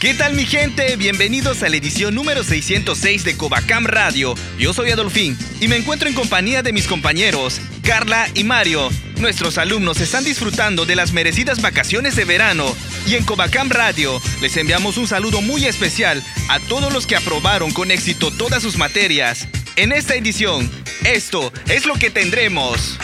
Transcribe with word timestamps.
¿Qué 0.00 0.14
tal 0.14 0.32
mi 0.32 0.46
gente? 0.46 0.96
Bienvenidos 0.96 1.62
a 1.62 1.68
la 1.68 1.76
edición 1.76 2.14
número 2.14 2.42
606 2.42 3.22
de 3.22 3.36
Covacam 3.36 3.84
Radio. 3.84 4.34
Yo 4.58 4.72
soy 4.72 4.90
Adolfín 4.90 5.36
y 5.60 5.68
me 5.68 5.76
encuentro 5.76 6.08
en 6.08 6.14
compañía 6.14 6.62
de 6.62 6.72
mis 6.72 6.86
compañeros, 6.86 7.60
Carla 7.82 8.26
y 8.34 8.42
Mario. 8.42 8.88
Nuestros 9.18 9.58
alumnos 9.58 10.00
están 10.00 10.24
disfrutando 10.24 10.86
de 10.86 10.96
las 10.96 11.12
merecidas 11.12 11.60
vacaciones 11.60 12.16
de 12.16 12.24
verano 12.24 12.74
y 13.06 13.16
en 13.16 13.24
Covacam 13.24 13.68
Radio 13.68 14.22
les 14.40 14.56
enviamos 14.56 14.96
un 14.96 15.06
saludo 15.06 15.42
muy 15.42 15.66
especial 15.66 16.24
a 16.48 16.58
todos 16.60 16.90
los 16.94 17.06
que 17.06 17.16
aprobaron 17.16 17.70
con 17.70 17.90
éxito 17.90 18.30
todas 18.30 18.62
sus 18.62 18.78
materias. 18.78 19.48
En 19.76 19.92
esta 19.92 20.14
edición, 20.14 20.70
esto 21.04 21.52
es 21.68 21.84
lo 21.84 21.96
que 21.96 22.08
tendremos. 22.08 22.98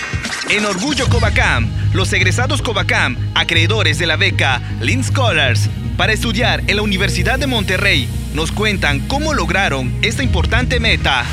En 0.48 0.64
Orgullo 0.64 1.10
Covacam, 1.10 1.70
los 1.92 2.12
egresados 2.12 2.62
Covacam, 2.62 3.16
acreedores 3.34 3.98
de 3.98 4.06
la 4.06 4.16
beca 4.16 4.60
Lean 4.80 5.04
Scholars, 5.04 5.68
para 5.96 6.12
estudiar 6.12 6.62
en 6.66 6.76
la 6.76 6.82
Universidad 6.82 7.38
de 7.38 7.46
Monterrey, 7.46 8.06
nos 8.34 8.52
cuentan 8.52 9.00
cómo 9.08 9.32
lograron 9.32 9.94
esta 10.02 10.22
importante 10.22 10.78
meta. 10.78 11.24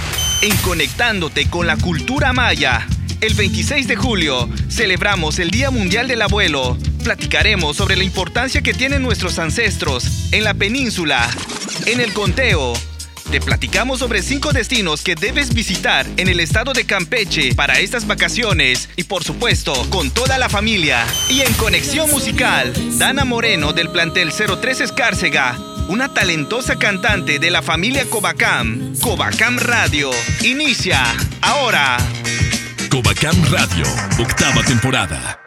En 0.42 0.56
Conectándote 0.58 1.50
con 1.50 1.68
la 1.68 1.76
Cultura 1.76 2.32
Maya, 2.32 2.88
el 3.20 3.34
26 3.34 3.88
de 3.88 3.96
julio 3.98 4.50
celebramos 4.70 5.40
el 5.40 5.52
Día 5.52 5.70
Mundial 5.70 6.08
del 6.08 6.22
Abuelo. 6.22 6.78
Platicaremos 7.04 7.76
sobre 7.76 7.98
la 7.98 8.06
importancia 8.06 8.62
que 8.62 8.74
tienen 8.74 9.02
nuestros 9.02 9.38
ancestros 9.38 10.30
en 10.32 10.46
la 10.46 10.54
península. 10.54 11.30
En 11.86 12.00
el 12.00 12.14
conteo, 12.14 12.74
te 13.30 13.40
platicamos 13.40 14.00
sobre 14.00 14.22
cinco 14.22 14.52
destinos 14.54 15.02
que 15.02 15.16
debes 15.16 15.54
visitar 15.54 16.06
en 16.18 16.28
el 16.28 16.40
estado 16.40 16.74
de 16.74 16.86
Campeche 16.86 17.56
para 17.56 17.80
estas 17.80 18.08
vacaciones 18.08 18.90
y 18.96 19.04
por 19.04 19.24
supuesto 19.24 19.74
con 19.90 20.12
toda 20.12 20.38
la 20.38 20.50
familia. 20.50 21.06
Y 21.30 21.42
en 21.42 21.54
Conexión 21.54 22.10
Musical, 22.10 22.74
Dana 22.98 23.26
Moreno 23.26 23.74
del 23.74 23.90
plantel 23.90 24.32
03 24.32 24.82
Escárcega, 24.82 25.58
una 25.90 26.14
talentosa 26.14 26.78
cantante 26.78 27.40
de 27.40 27.52
la 27.52 27.62
familia 27.62 28.06
Covacam, 28.10 28.96
Covacam 29.00 29.58
Radio, 29.58 30.12
inicia 30.44 31.04
ahora. 31.42 31.98
Covacam 32.90 33.36
Radio, 33.52 33.86
octava 34.20 34.64
temporada. 34.64 35.43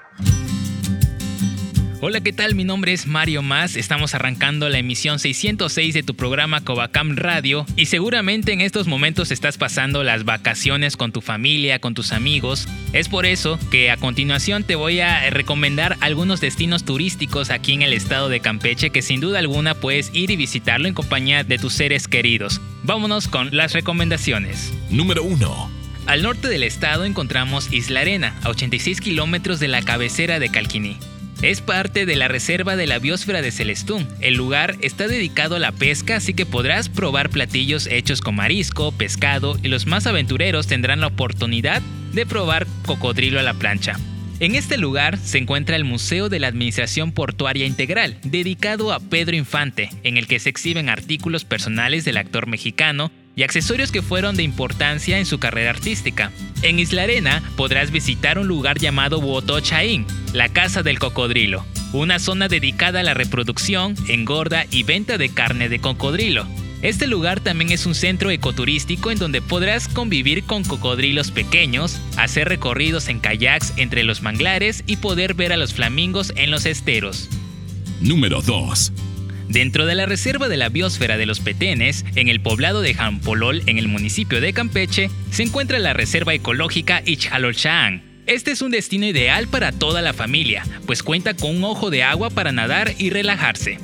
Hola, 2.08 2.20
¿qué 2.20 2.32
tal? 2.32 2.54
Mi 2.54 2.62
nombre 2.62 2.92
es 2.92 3.08
Mario 3.08 3.42
Más. 3.42 3.74
Estamos 3.74 4.14
arrancando 4.14 4.68
la 4.68 4.78
emisión 4.78 5.18
606 5.18 5.92
de 5.92 6.04
tu 6.04 6.14
programa 6.14 6.60
Covacam 6.60 7.16
Radio 7.16 7.66
y 7.74 7.86
seguramente 7.86 8.52
en 8.52 8.60
estos 8.60 8.86
momentos 8.86 9.32
estás 9.32 9.58
pasando 9.58 10.04
las 10.04 10.24
vacaciones 10.24 10.96
con 10.96 11.10
tu 11.10 11.20
familia, 11.20 11.80
con 11.80 11.94
tus 11.94 12.12
amigos. 12.12 12.68
Es 12.92 13.08
por 13.08 13.26
eso 13.26 13.58
que 13.72 13.90
a 13.90 13.96
continuación 13.96 14.62
te 14.62 14.76
voy 14.76 15.00
a 15.00 15.30
recomendar 15.30 15.96
algunos 15.98 16.40
destinos 16.40 16.84
turísticos 16.84 17.50
aquí 17.50 17.72
en 17.72 17.82
el 17.82 17.92
estado 17.92 18.28
de 18.28 18.38
Campeche 18.38 18.90
que 18.90 19.02
sin 19.02 19.18
duda 19.18 19.40
alguna 19.40 19.74
puedes 19.74 20.12
ir 20.14 20.30
y 20.30 20.36
visitarlo 20.36 20.86
en 20.86 20.94
compañía 20.94 21.42
de 21.42 21.58
tus 21.58 21.72
seres 21.72 22.06
queridos. 22.06 22.60
Vámonos 22.84 23.26
con 23.26 23.48
las 23.50 23.72
recomendaciones. 23.72 24.72
Número 24.90 25.24
1. 25.24 25.70
Al 26.06 26.22
norte 26.22 26.46
del 26.46 26.62
estado 26.62 27.04
encontramos 27.04 27.72
Isla 27.72 28.02
Arena, 28.02 28.38
a 28.44 28.50
86 28.50 29.00
kilómetros 29.00 29.58
de 29.58 29.66
la 29.66 29.82
cabecera 29.82 30.38
de 30.38 30.50
Calquiní. 30.50 30.98
Es 31.42 31.60
parte 31.60 32.06
de 32.06 32.16
la 32.16 32.28
reserva 32.28 32.76
de 32.76 32.86
la 32.86 32.98
biosfera 32.98 33.42
de 33.42 33.52
Celestún. 33.52 34.08
El 34.20 34.34
lugar 34.34 34.76
está 34.80 35.06
dedicado 35.06 35.56
a 35.56 35.58
la 35.58 35.72
pesca, 35.72 36.16
así 36.16 36.32
que 36.32 36.46
podrás 36.46 36.88
probar 36.88 37.28
platillos 37.28 37.86
hechos 37.86 38.22
con 38.22 38.36
marisco, 38.36 38.90
pescado 38.92 39.58
y 39.62 39.68
los 39.68 39.86
más 39.86 40.06
aventureros 40.06 40.66
tendrán 40.66 41.00
la 41.00 41.08
oportunidad 41.08 41.82
de 42.12 42.24
probar 42.24 42.66
cocodrilo 42.86 43.38
a 43.38 43.42
la 43.42 43.54
plancha. 43.54 43.98
En 44.40 44.54
este 44.54 44.76
lugar 44.76 45.18
se 45.18 45.38
encuentra 45.38 45.76
el 45.76 45.84
Museo 45.84 46.28
de 46.28 46.40
la 46.40 46.48
Administración 46.48 47.12
Portuaria 47.12 47.66
Integral, 47.66 48.18
dedicado 48.22 48.92
a 48.92 49.00
Pedro 49.00 49.36
Infante, 49.36 49.90
en 50.02 50.16
el 50.16 50.26
que 50.26 50.38
se 50.38 50.50
exhiben 50.50 50.88
artículos 50.88 51.44
personales 51.44 52.04
del 52.04 52.16
actor 52.16 52.46
mexicano 52.46 53.10
y 53.36 53.42
accesorios 53.42 53.92
que 53.92 54.02
fueron 54.02 54.34
de 54.34 54.42
importancia 54.42 55.18
en 55.18 55.26
su 55.26 55.38
carrera 55.38 55.70
artística. 55.70 56.32
En 56.62 56.78
Isla 56.78 57.02
Arena 57.02 57.42
podrás 57.54 57.92
visitar 57.92 58.38
un 58.38 58.48
lugar 58.48 58.78
llamado 58.78 59.20
Chaín, 59.60 60.06
la 60.32 60.48
Casa 60.48 60.82
del 60.82 60.98
Cocodrilo, 60.98 61.64
una 61.92 62.18
zona 62.18 62.48
dedicada 62.48 63.00
a 63.00 63.02
la 63.02 63.14
reproducción, 63.14 63.94
engorda 64.08 64.64
y 64.70 64.82
venta 64.82 65.18
de 65.18 65.28
carne 65.28 65.68
de 65.68 65.78
cocodrilo. 65.80 66.46
Este 66.80 67.06
lugar 67.06 67.40
también 67.40 67.72
es 67.72 67.84
un 67.84 67.94
centro 67.94 68.30
ecoturístico 68.30 69.10
en 69.10 69.18
donde 69.18 69.42
podrás 69.42 69.88
convivir 69.88 70.44
con 70.44 70.64
cocodrilos 70.64 71.30
pequeños, 71.30 72.00
hacer 72.16 72.48
recorridos 72.48 73.08
en 73.08 73.20
kayaks 73.20 73.74
entre 73.76 74.02
los 74.02 74.22
manglares 74.22 74.82
y 74.86 74.96
poder 74.96 75.34
ver 75.34 75.52
a 75.52 75.56
los 75.58 75.74
flamingos 75.74 76.32
en 76.36 76.50
los 76.50 76.64
esteros. 76.64 77.28
Número 78.00 78.40
2. 78.40 78.92
Dentro 79.48 79.86
de 79.86 79.94
la 79.94 80.06
reserva 80.06 80.48
de 80.48 80.56
la 80.56 80.68
biosfera 80.68 81.16
de 81.16 81.26
los 81.26 81.40
Petenes, 81.40 82.04
en 82.16 82.28
el 82.28 82.40
poblado 82.40 82.82
de 82.82 82.94
Jampolol, 82.94 83.62
en 83.66 83.78
el 83.78 83.88
municipio 83.88 84.40
de 84.40 84.52
Campeche, 84.52 85.08
se 85.30 85.44
encuentra 85.44 85.78
la 85.78 85.92
reserva 85.92 86.34
ecológica 86.34 87.02
Ichalolchaan. 87.04 88.02
Este 88.26 88.50
es 88.50 88.60
un 88.60 88.72
destino 88.72 89.06
ideal 89.06 89.46
para 89.46 89.70
toda 89.70 90.02
la 90.02 90.12
familia, 90.12 90.64
pues 90.84 91.04
cuenta 91.04 91.34
con 91.34 91.56
un 91.56 91.64
ojo 91.64 91.90
de 91.90 92.02
agua 92.02 92.30
para 92.30 92.50
nadar 92.50 92.92
y 92.98 93.10
relajarse. 93.10 93.78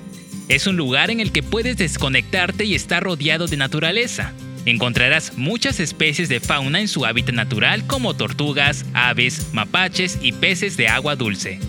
Es 0.48 0.66
un 0.66 0.76
lugar 0.76 1.10
en 1.10 1.20
el 1.20 1.30
que 1.30 1.44
puedes 1.44 1.76
desconectarte 1.76 2.64
y 2.64 2.74
estar 2.74 3.04
rodeado 3.04 3.46
de 3.46 3.56
naturaleza. 3.56 4.32
Encontrarás 4.66 5.38
muchas 5.38 5.78
especies 5.78 6.28
de 6.28 6.40
fauna 6.40 6.80
en 6.80 6.88
su 6.88 7.06
hábitat 7.06 7.34
natural 7.34 7.86
como 7.86 8.14
tortugas, 8.14 8.84
aves, 8.94 9.48
mapaches 9.52 10.18
y 10.20 10.32
peces 10.32 10.76
de 10.76 10.88
agua 10.88 11.14
dulce. 11.14 11.60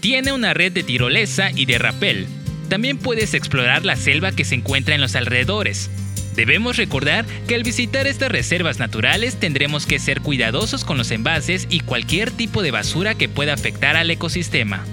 Tiene 0.00 0.32
una 0.32 0.54
red 0.54 0.72
de 0.72 0.84
tirolesa 0.84 1.50
y 1.50 1.66
de 1.66 1.78
rapel, 1.78 2.26
también 2.70 2.96
puedes 2.96 3.34
explorar 3.34 3.84
la 3.84 3.96
selva 3.96 4.32
que 4.32 4.46
se 4.46 4.54
encuentra 4.54 4.94
en 4.94 5.02
los 5.02 5.14
alrededores. 5.14 5.90
Debemos 6.34 6.78
recordar 6.78 7.26
que 7.46 7.56
al 7.56 7.64
visitar 7.64 8.06
estas 8.06 8.30
reservas 8.32 8.78
naturales 8.78 9.38
tendremos 9.38 9.84
que 9.84 9.98
ser 9.98 10.22
cuidadosos 10.22 10.84
con 10.84 10.96
los 10.96 11.10
envases 11.10 11.66
y 11.68 11.80
cualquier 11.80 12.30
tipo 12.30 12.62
de 12.62 12.70
basura 12.70 13.14
que 13.14 13.28
pueda 13.28 13.52
afectar 13.52 13.96
al 13.96 14.10
ecosistema. 14.10 14.86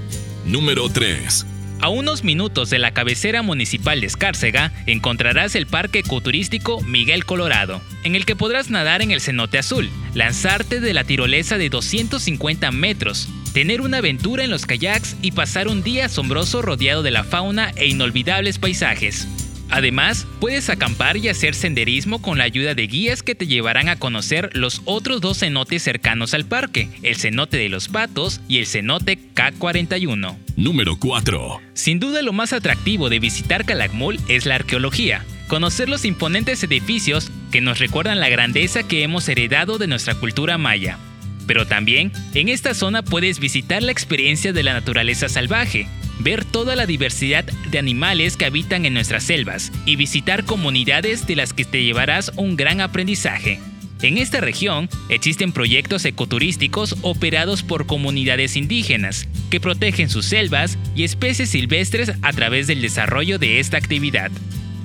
Número 0.45 0.89
3. 0.89 1.45
A 1.79 1.89
unos 1.89 2.23
minutos 2.23 2.71
de 2.71 2.79
la 2.79 2.91
cabecera 2.91 3.43
municipal 3.43 4.01
de 4.01 4.07
Escárcega 4.07 4.73
encontrarás 4.88 5.53
el 5.53 5.67
Parque 5.67 5.99
Ecoturístico 5.99 6.81
Miguel 6.81 7.23
Colorado, 7.23 7.81
en 8.03 8.15
el 8.15 8.25
que 8.25 8.35
podrás 8.35 8.71
nadar 8.71 9.03
en 9.03 9.11
el 9.11 9.21
cenote 9.21 9.59
azul, 9.59 9.91
lanzarte 10.15 10.79
de 10.79 10.94
la 10.95 11.03
tirolesa 11.03 11.59
de 11.59 11.69
250 11.69 12.71
metros, 12.71 13.29
tener 13.57 13.81
una 13.81 13.97
aventura 13.97 14.44
en 14.44 14.51
los 14.51 14.68
kayaks 14.68 15.16
y 15.23 15.31
pasar 15.31 15.68
un 15.68 15.81
día 15.81 16.06
asombroso 16.06 16.62
rodeado 16.62 17.01
de 17.01 17.09
la 17.09 17.23
fauna 17.23 17.72
e 17.75 17.88
inolvidables 17.88 18.59
paisajes. 18.59 19.28
Además, 19.72 20.28
puedes 20.40 20.69
acampar 20.69 21.18
y 21.18 21.28
hacer 21.28 21.56
senderismo 21.56 22.22
con 22.22 22.38
la 22.38 22.44
ayuda 22.44 22.75
de 22.75 22.85
guías 22.85 23.23
que 23.23 23.34
te 23.34 23.47
llevarán 23.47 23.90
a 23.90 23.95
conocer 23.95 24.51
los 24.53 24.84
otros 24.85 25.22
dos 25.22 25.40
cenotes 25.40 25.81
cercanos 25.81 26.35
al 26.35 26.45
parque, 26.45 26.88
el 27.01 27.16
cenote 27.16 27.57
de 27.57 27.69
los 27.69 27.88
patos 27.88 28.41
y 28.47 28.59
el 28.59 28.68
cenote 28.68 29.18
K41. 29.34 30.38
Número 30.56 30.97
4. 30.97 31.59
Sin 31.74 32.00
duda 32.00 32.22
lo 32.22 32.34
más 32.34 32.53
atractivo 32.53 33.09
de 33.09 33.18
visitar 33.18 33.66
Calakmul 33.66 34.19
es 34.28 34.45
la 34.45 34.53
arqueología, 34.53 35.25
conocer 35.47 35.89
los 35.89 36.06
imponentes 36.06 36.62
edificios 36.62 37.31
que 37.51 37.62
nos 37.62 37.79
recuerdan 37.79 38.19
la 38.19 38.29
grandeza 38.29 38.84
que 38.84 39.01
hemos 39.01 39.28
heredado 39.28 39.79
de 39.79 39.88
nuestra 39.88 40.13
cultura 40.13 40.59
maya. 40.59 41.00
Pero 41.47 41.65
también, 41.65 42.11
en 42.33 42.49
esta 42.49 42.73
zona 42.73 43.01
puedes 43.01 43.39
visitar 43.39 43.81
la 43.81 43.91
experiencia 43.91 44.53
de 44.53 44.63
la 44.63 44.73
naturaleza 44.73 45.29
salvaje, 45.29 45.88
ver 46.19 46.44
toda 46.45 46.75
la 46.75 46.85
diversidad 46.85 47.45
de 47.45 47.79
animales 47.79 48.38
que 48.38 48.45
habitan 48.45 48.85
en 48.85 48.94
nuestras 48.94 49.23
selvas 49.23 49.71
y 49.85 49.95
visitar 49.95 50.44
comunidades 50.44 51.25
de 51.25 51.38
las 51.38 51.53
que 51.53 51.65
te 51.65 51.83
llevarás 51.83 52.31
un 52.35 52.57
gran 52.57 52.81
aprendizaje. 52.81 53.59
En 54.01 54.17
esta 54.17 54.41
región 54.41 54.89
existen 55.09 55.51
proyectos 55.51 56.05
ecoturísticos 56.05 56.97
operados 57.01 57.63
por 57.63 57.88
comunidades 57.88 58.55
indígenas 58.55 59.27
que 59.49 59.59
protegen 59.59 60.09
sus 60.09 60.25
selvas 60.25 60.77
y 60.95 61.03
especies 61.03 61.49
silvestres 61.49 62.11
a 62.21 62.33
través 62.33 62.67
del 62.67 62.81
desarrollo 62.81 63.39
de 63.39 63.59
esta 63.59 63.77
actividad. 63.77 64.29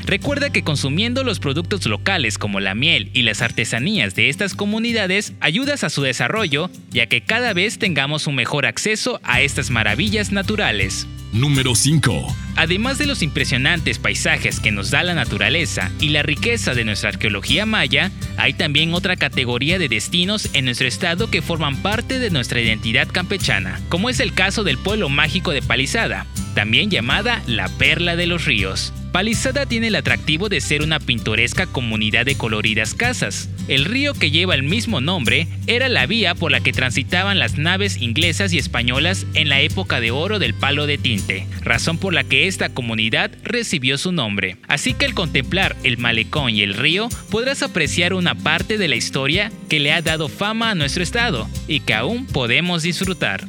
Recuerda 0.04 0.50
que 0.50 0.64
consumiendo 0.64 1.24
los 1.24 1.38
productos 1.38 1.86
locales 1.86 2.38
como 2.38 2.60
la 2.60 2.74
miel 2.74 3.10
y 3.12 3.22
las 3.22 3.42
artesanías 3.42 4.14
de 4.14 4.28
estas 4.28 4.54
comunidades 4.54 5.32
ayudas 5.40 5.84
a 5.84 5.90
su 5.90 6.02
desarrollo, 6.02 6.70
ya 6.90 7.06
que 7.06 7.20
cada 7.20 7.52
vez 7.52 7.78
tengamos 7.78 8.26
un 8.26 8.34
mejor 8.34 8.66
acceso 8.66 9.20
a 9.22 9.40
estas 9.40 9.70
maravillas 9.70 10.32
naturales. 10.32 11.06
Número 11.32 11.74
5. 11.74 12.26
Además 12.56 12.98
de 12.98 13.06
los 13.06 13.22
impresionantes 13.22 13.98
paisajes 13.98 14.60
que 14.60 14.70
nos 14.70 14.90
da 14.90 15.02
la 15.02 15.14
naturaleza 15.14 15.90
y 15.98 16.10
la 16.10 16.22
riqueza 16.22 16.74
de 16.74 16.84
nuestra 16.84 17.08
arqueología 17.08 17.64
maya, 17.64 18.10
hay 18.36 18.52
también 18.52 18.92
otra 18.92 19.16
categoría 19.16 19.78
de 19.78 19.88
destinos 19.88 20.50
en 20.52 20.66
nuestro 20.66 20.86
estado 20.86 21.30
que 21.30 21.40
forman 21.40 21.80
parte 21.80 22.18
de 22.18 22.28
nuestra 22.28 22.60
identidad 22.60 23.08
campechana, 23.08 23.80
como 23.88 24.10
es 24.10 24.20
el 24.20 24.34
caso 24.34 24.62
del 24.62 24.76
pueblo 24.76 25.08
mágico 25.08 25.52
de 25.52 25.62
Palizada, 25.62 26.26
también 26.54 26.90
llamada 26.90 27.42
la 27.46 27.68
Perla 27.68 28.16
de 28.16 28.26
los 28.26 28.44
Ríos. 28.44 28.92
Palizada 29.12 29.66
tiene 29.66 29.88
el 29.88 29.94
atractivo 29.94 30.48
de 30.48 30.62
ser 30.62 30.80
una 30.80 30.98
pintoresca 30.98 31.66
comunidad 31.66 32.24
de 32.24 32.34
coloridas 32.34 32.94
casas. 32.94 33.50
El 33.68 33.84
río 33.84 34.14
que 34.14 34.30
lleva 34.30 34.54
el 34.54 34.62
mismo 34.62 35.02
nombre 35.02 35.48
era 35.66 35.90
la 35.90 36.06
vía 36.06 36.34
por 36.34 36.50
la 36.50 36.60
que 36.60 36.72
transitaban 36.72 37.38
las 37.38 37.58
naves 37.58 38.00
inglesas 38.00 38.54
y 38.54 38.58
españolas 38.58 39.26
en 39.34 39.50
la 39.50 39.60
época 39.60 40.00
de 40.00 40.12
oro 40.12 40.38
del 40.38 40.54
palo 40.54 40.86
de 40.86 40.96
tinte, 40.96 41.46
razón 41.60 41.98
por 41.98 42.14
la 42.14 42.24
que 42.24 42.46
esta 42.46 42.70
comunidad 42.70 43.30
recibió 43.42 43.98
su 43.98 44.12
nombre. 44.12 44.56
Así 44.66 44.94
que 44.94 45.04
al 45.04 45.12
contemplar 45.12 45.76
el 45.84 45.98
malecón 45.98 46.48
y 46.48 46.62
el 46.62 46.72
río 46.72 47.10
podrás 47.30 47.62
apreciar 47.62 48.14
una 48.14 48.34
parte 48.34 48.78
de 48.78 48.88
la 48.88 48.96
historia 48.96 49.52
que 49.68 49.78
le 49.78 49.92
ha 49.92 50.00
dado 50.00 50.30
fama 50.30 50.70
a 50.70 50.74
nuestro 50.74 51.02
estado 51.02 51.50
y 51.68 51.80
que 51.80 51.92
aún 51.92 52.26
podemos 52.26 52.82
disfrutar. 52.82 53.44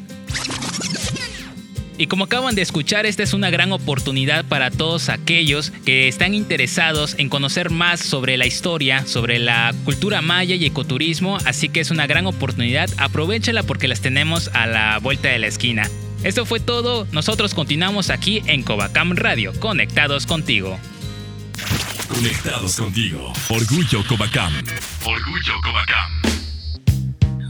Y 2.03 2.07
como 2.07 2.25
acaban 2.25 2.53
de 2.53 2.61
escuchar, 2.61 3.05
esta 3.05 3.23
es 3.23 3.33
una 3.33 3.49
gran 3.49 3.71
oportunidad 3.71 4.43
para 4.43 4.71
todos 4.71 5.07
aquellos 5.07 5.71
que 5.85 6.09
están 6.09 6.33
interesados 6.33 7.15
en 7.17 7.29
conocer 7.29 7.69
más 7.69 8.01
sobre 8.01 8.35
la 8.35 8.45
historia, 8.45 9.05
sobre 9.07 9.39
la 9.39 9.73
cultura 9.85 10.21
maya 10.21 10.53
y 10.53 10.65
ecoturismo, 10.65 11.37
así 11.45 11.69
que 11.69 11.79
es 11.79 11.91
una 11.91 12.05
gran 12.05 12.25
oportunidad, 12.27 12.89
aprovechala 12.97 13.63
porque 13.63 13.87
las 13.87 14.01
tenemos 14.01 14.49
a 14.49 14.67
la 14.67 14.99
vuelta 14.99 15.29
de 15.29 15.39
la 15.39 15.47
esquina. 15.47 15.89
Esto 16.25 16.45
fue 16.45 16.59
todo, 16.59 17.07
nosotros 17.13 17.53
continuamos 17.53 18.09
aquí 18.09 18.43
en 18.47 18.63
Covacam 18.63 19.15
Radio, 19.15 19.53
conectados 19.61 20.25
contigo. 20.25 20.77
Conectados 22.09 22.75
contigo. 22.75 23.31
Orgullo 23.47 24.05
Covacam. 24.05 24.51
Orgullo 25.05 25.53
Covacam. 25.63 26.22